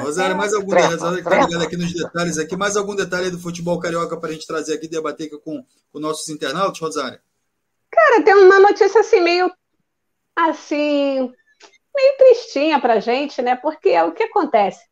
[0.00, 3.80] Rosário, mais algum Rosário tá ligado aqui nos detalhes aqui, mais algum detalhe do futebol
[3.80, 7.18] carioca para a gente trazer aqui, debater aqui com, com nossos internautas, Rosário?
[7.90, 9.50] Cara, tem uma notícia assim, meio
[10.36, 11.32] assim,
[11.96, 13.56] meio tristinha pra gente, né?
[13.56, 14.89] Porque é o que acontece.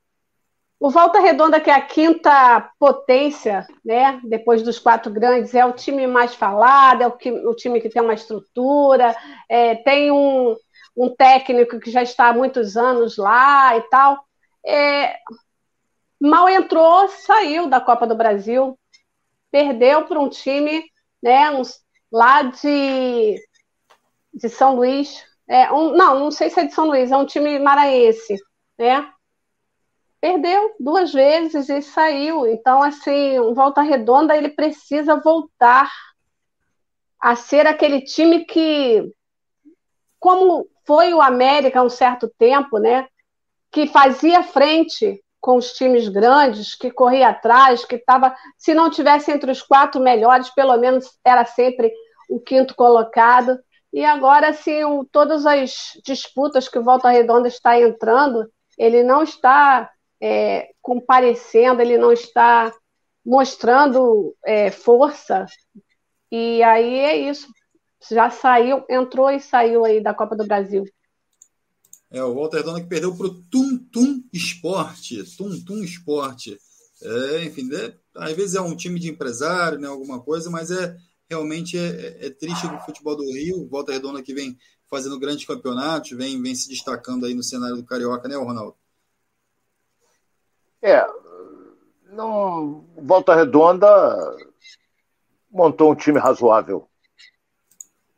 [0.81, 4.21] O Volta Redonda, que é a quinta potência, né?
[4.23, 7.89] Depois dos quatro grandes, é o time mais falado, é o, que, o time que
[7.89, 9.15] tem uma estrutura,
[9.49, 10.57] é, tem um,
[10.97, 14.25] um técnico que já está há muitos anos lá e tal.
[14.65, 15.17] É,
[16.21, 18.79] mal entrou, saiu da Copa do Brasil,
[19.51, 20.85] perdeu para um time,
[21.21, 21.51] né?
[21.51, 23.37] Uns, lá de,
[24.33, 25.25] de São Luís.
[25.49, 28.37] É, um, não, não sei se é de São Luís, é um time maranhense,
[28.79, 29.13] né?
[30.21, 32.47] Perdeu duas vezes e saiu.
[32.47, 35.91] Então, assim, o Volta Redonda ele precisa voltar
[37.21, 39.13] a ser aquele time que,
[40.19, 43.07] como foi o América há um certo tempo, né?
[43.71, 49.31] Que fazia frente com os times grandes, que corria atrás, que estava, se não tivesse
[49.31, 51.93] entre os quatro melhores, pelo menos era sempre
[52.29, 53.59] o quinto colocado.
[53.93, 59.23] E agora, assim, o, todas as disputas que o Volta Redonda está entrando, ele não
[59.23, 59.91] está
[60.21, 62.73] é, comparecendo, ele não está
[63.25, 65.47] mostrando é, força.
[66.31, 67.49] E aí é isso.
[68.11, 70.85] Já saiu, entrou e saiu aí da Copa do Brasil.
[72.11, 75.23] É, o Walter Dona que perdeu para o Tum Tum Esporte.
[75.37, 76.59] Tum Tum Esporte.
[77.03, 80.97] É, enfim, é, às vezes é um time de empresário, né, alguma coisa, mas é
[81.29, 83.69] realmente é, é, é triste do futebol do Rio.
[83.69, 84.57] Volta Redonda que vem
[84.89, 88.75] fazendo grandes campeonatos, vem, vem se destacando aí no cenário do Carioca, né, Ronaldo?
[90.83, 91.05] É,
[92.11, 94.37] não, Volta Redonda
[95.51, 96.89] montou um time razoável.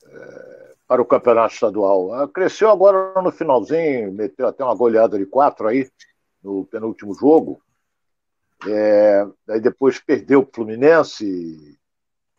[0.05, 0.51] É,
[0.91, 2.13] para o campeonato estadual.
[2.15, 5.89] Ah, cresceu agora no finalzinho, meteu até uma goleada de quatro aí
[6.43, 7.63] no penúltimo jogo.
[8.67, 11.79] É, aí depois perdeu o Fluminense,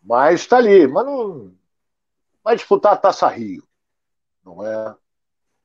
[0.02, 1.54] mas está ali, mas não
[2.44, 3.64] vai disputar a Taça Rio,
[4.44, 4.94] não é?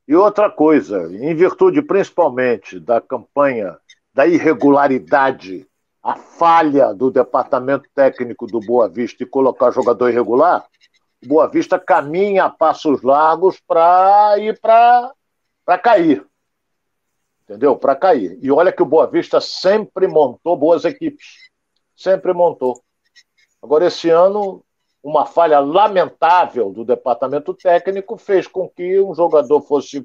[0.07, 3.77] E outra coisa, em virtude principalmente da campanha
[4.17, 5.67] da irregularidade,
[6.01, 10.65] a falha do departamento técnico do Boa Vista de colocar jogador irregular,
[11.23, 15.13] Boa Vista caminha a passos largos para ir para
[15.83, 16.25] cair.
[17.43, 17.75] Entendeu?
[17.75, 18.39] Para cair.
[18.41, 21.51] E olha que o Boa Vista sempre montou boas equipes.
[21.95, 22.81] Sempre montou.
[23.61, 24.65] Agora, esse ano,
[25.03, 30.03] uma falha lamentável do departamento técnico fez com que um jogador fosse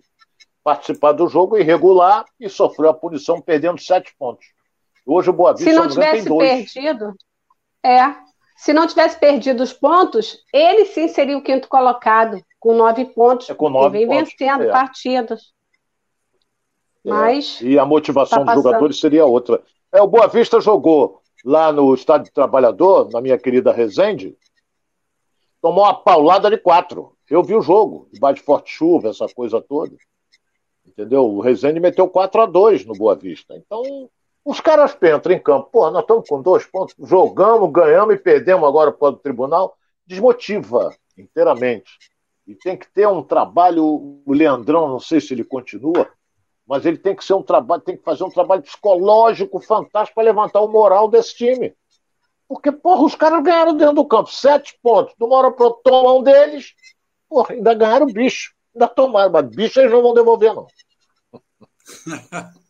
[0.62, 4.46] participar do jogo irregular e sofreu a punição perdendo sete pontos.
[5.04, 7.14] Hoje o Boa Vista Se não tivesse perdido,
[7.84, 8.14] é,
[8.56, 13.50] se não tivesse perdido os pontos, ele sim seria o quinto colocado, com nove pontos.
[13.50, 14.32] É com nove vem pontos.
[14.38, 14.70] vencendo é.
[14.70, 15.52] partidas.
[17.04, 17.10] É.
[17.10, 17.60] Mas.
[17.60, 19.60] E a motivação tá dos jogadores seria outra.
[19.90, 24.36] É, o Boa Vista jogou lá no Estádio Trabalhador, na minha querida Resende,
[25.60, 27.16] tomou uma paulada de quatro.
[27.28, 29.96] Eu vi o jogo, debaixo de forte chuva, essa coisa toda.
[30.92, 31.24] Entendeu?
[31.24, 33.56] O Resende meteu 4 a 2 no Boa Vista.
[33.56, 34.10] Então,
[34.44, 38.68] os caras entram em campo, pô, nós estamos com dois pontos, jogamos, ganhamos e perdemos
[38.68, 39.76] agora para o tribunal,
[40.06, 41.90] desmotiva inteiramente.
[42.46, 46.08] E tem que ter um trabalho, o Leandrão, não sei se ele continua,
[46.66, 50.24] mas ele tem que ser um trabalho, tem que fazer um trabalho psicológico fantástico para
[50.24, 51.74] levantar o moral desse time.
[52.48, 55.14] Porque, porra, os caras ganharam dentro do campo, sete pontos.
[55.18, 56.74] De uma hora para tomar um deles,
[57.28, 58.52] porra, ainda ganharam bicho.
[58.74, 60.66] Ainda tomaram, mas bicho eles não vão devolver, não.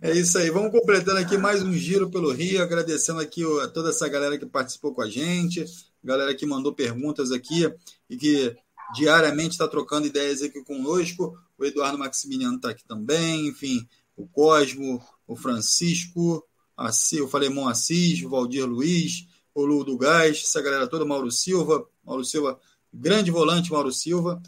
[0.00, 0.50] É isso aí.
[0.50, 4.46] Vamos completando aqui mais um giro pelo Rio, agradecendo aqui a toda essa galera que
[4.46, 5.64] participou com a gente,
[6.02, 7.68] galera que mandou perguntas aqui
[8.08, 8.56] e que
[8.94, 11.36] diariamente está trocando ideias aqui conosco.
[11.58, 13.86] O Eduardo Maximiliano está aqui também, enfim,
[14.16, 20.40] o Cosmo, o Francisco, Assis, o Falemon Assis, o Valdir Luiz, o Lu do Gás,
[20.44, 22.60] essa galera toda, Mauro Silva, Mauro Silva,
[22.92, 24.40] grande volante Mauro Silva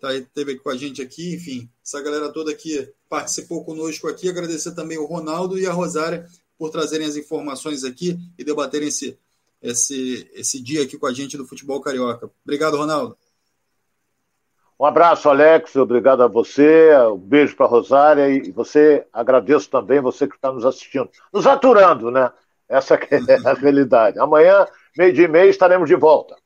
[0.00, 4.28] tá, teve com a gente aqui, enfim, essa galera toda que participou conosco aqui.
[4.28, 6.26] Agradecer também o Ronaldo e a Rosária
[6.58, 9.18] por trazerem as informações aqui e debaterem esse
[9.62, 12.30] esse, esse dia aqui com a gente do futebol carioca.
[12.44, 13.16] Obrigado, Ronaldo.
[14.78, 15.74] Um abraço, Alex.
[15.74, 16.96] Obrigado a você.
[17.12, 18.28] Um beijo para Rosária.
[18.28, 21.10] E você, agradeço também você que está nos assistindo.
[21.32, 22.30] Nos aturando, né?
[22.68, 24.18] Essa é a realidade.
[24.20, 24.66] Amanhã,
[24.96, 26.36] meio dia e meio, estaremos de volta.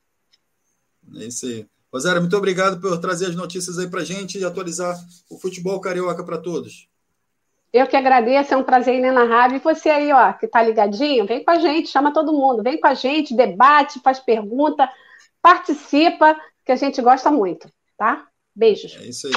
[1.15, 1.65] É isso aí.
[1.91, 4.97] Rosária, muito obrigado por trazer as notícias aí para gente e atualizar
[5.29, 6.87] o futebol carioca para todos.
[7.71, 9.57] Eu que agradeço, é um prazer ir na rádio.
[9.57, 12.79] E você aí, ó, que está ligadinho, vem com a gente, chama todo mundo, vem
[12.79, 14.89] com a gente, debate, faz pergunta,
[15.41, 16.35] participa,
[16.65, 17.67] que a gente gosta muito
[18.03, 18.27] tá?
[18.55, 18.95] Beijos.
[18.99, 19.33] É isso aí.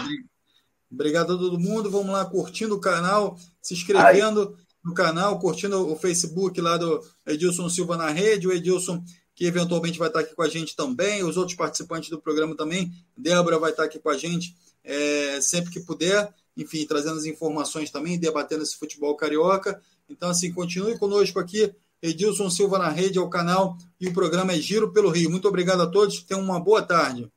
[0.91, 1.91] Obrigado a todo mundo.
[1.91, 4.65] Vamos lá curtindo o canal, se inscrevendo Ai.
[4.85, 9.03] no canal, curtindo o Facebook lá do Edilson Silva na rede, o Edilson
[9.37, 12.91] que eventualmente vai estar aqui com a gente também, os outros participantes do programa também.
[13.15, 17.91] Débora vai estar aqui com a gente é, sempre que puder, enfim, trazendo as informações
[17.91, 19.81] também, debatendo esse futebol carioca.
[20.09, 21.71] Então, assim, continue conosco aqui.
[22.01, 25.31] Edilson Silva na rede, é o canal, e o programa é Giro pelo Rio.
[25.31, 27.31] Muito obrigado a todos, tenham uma boa tarde.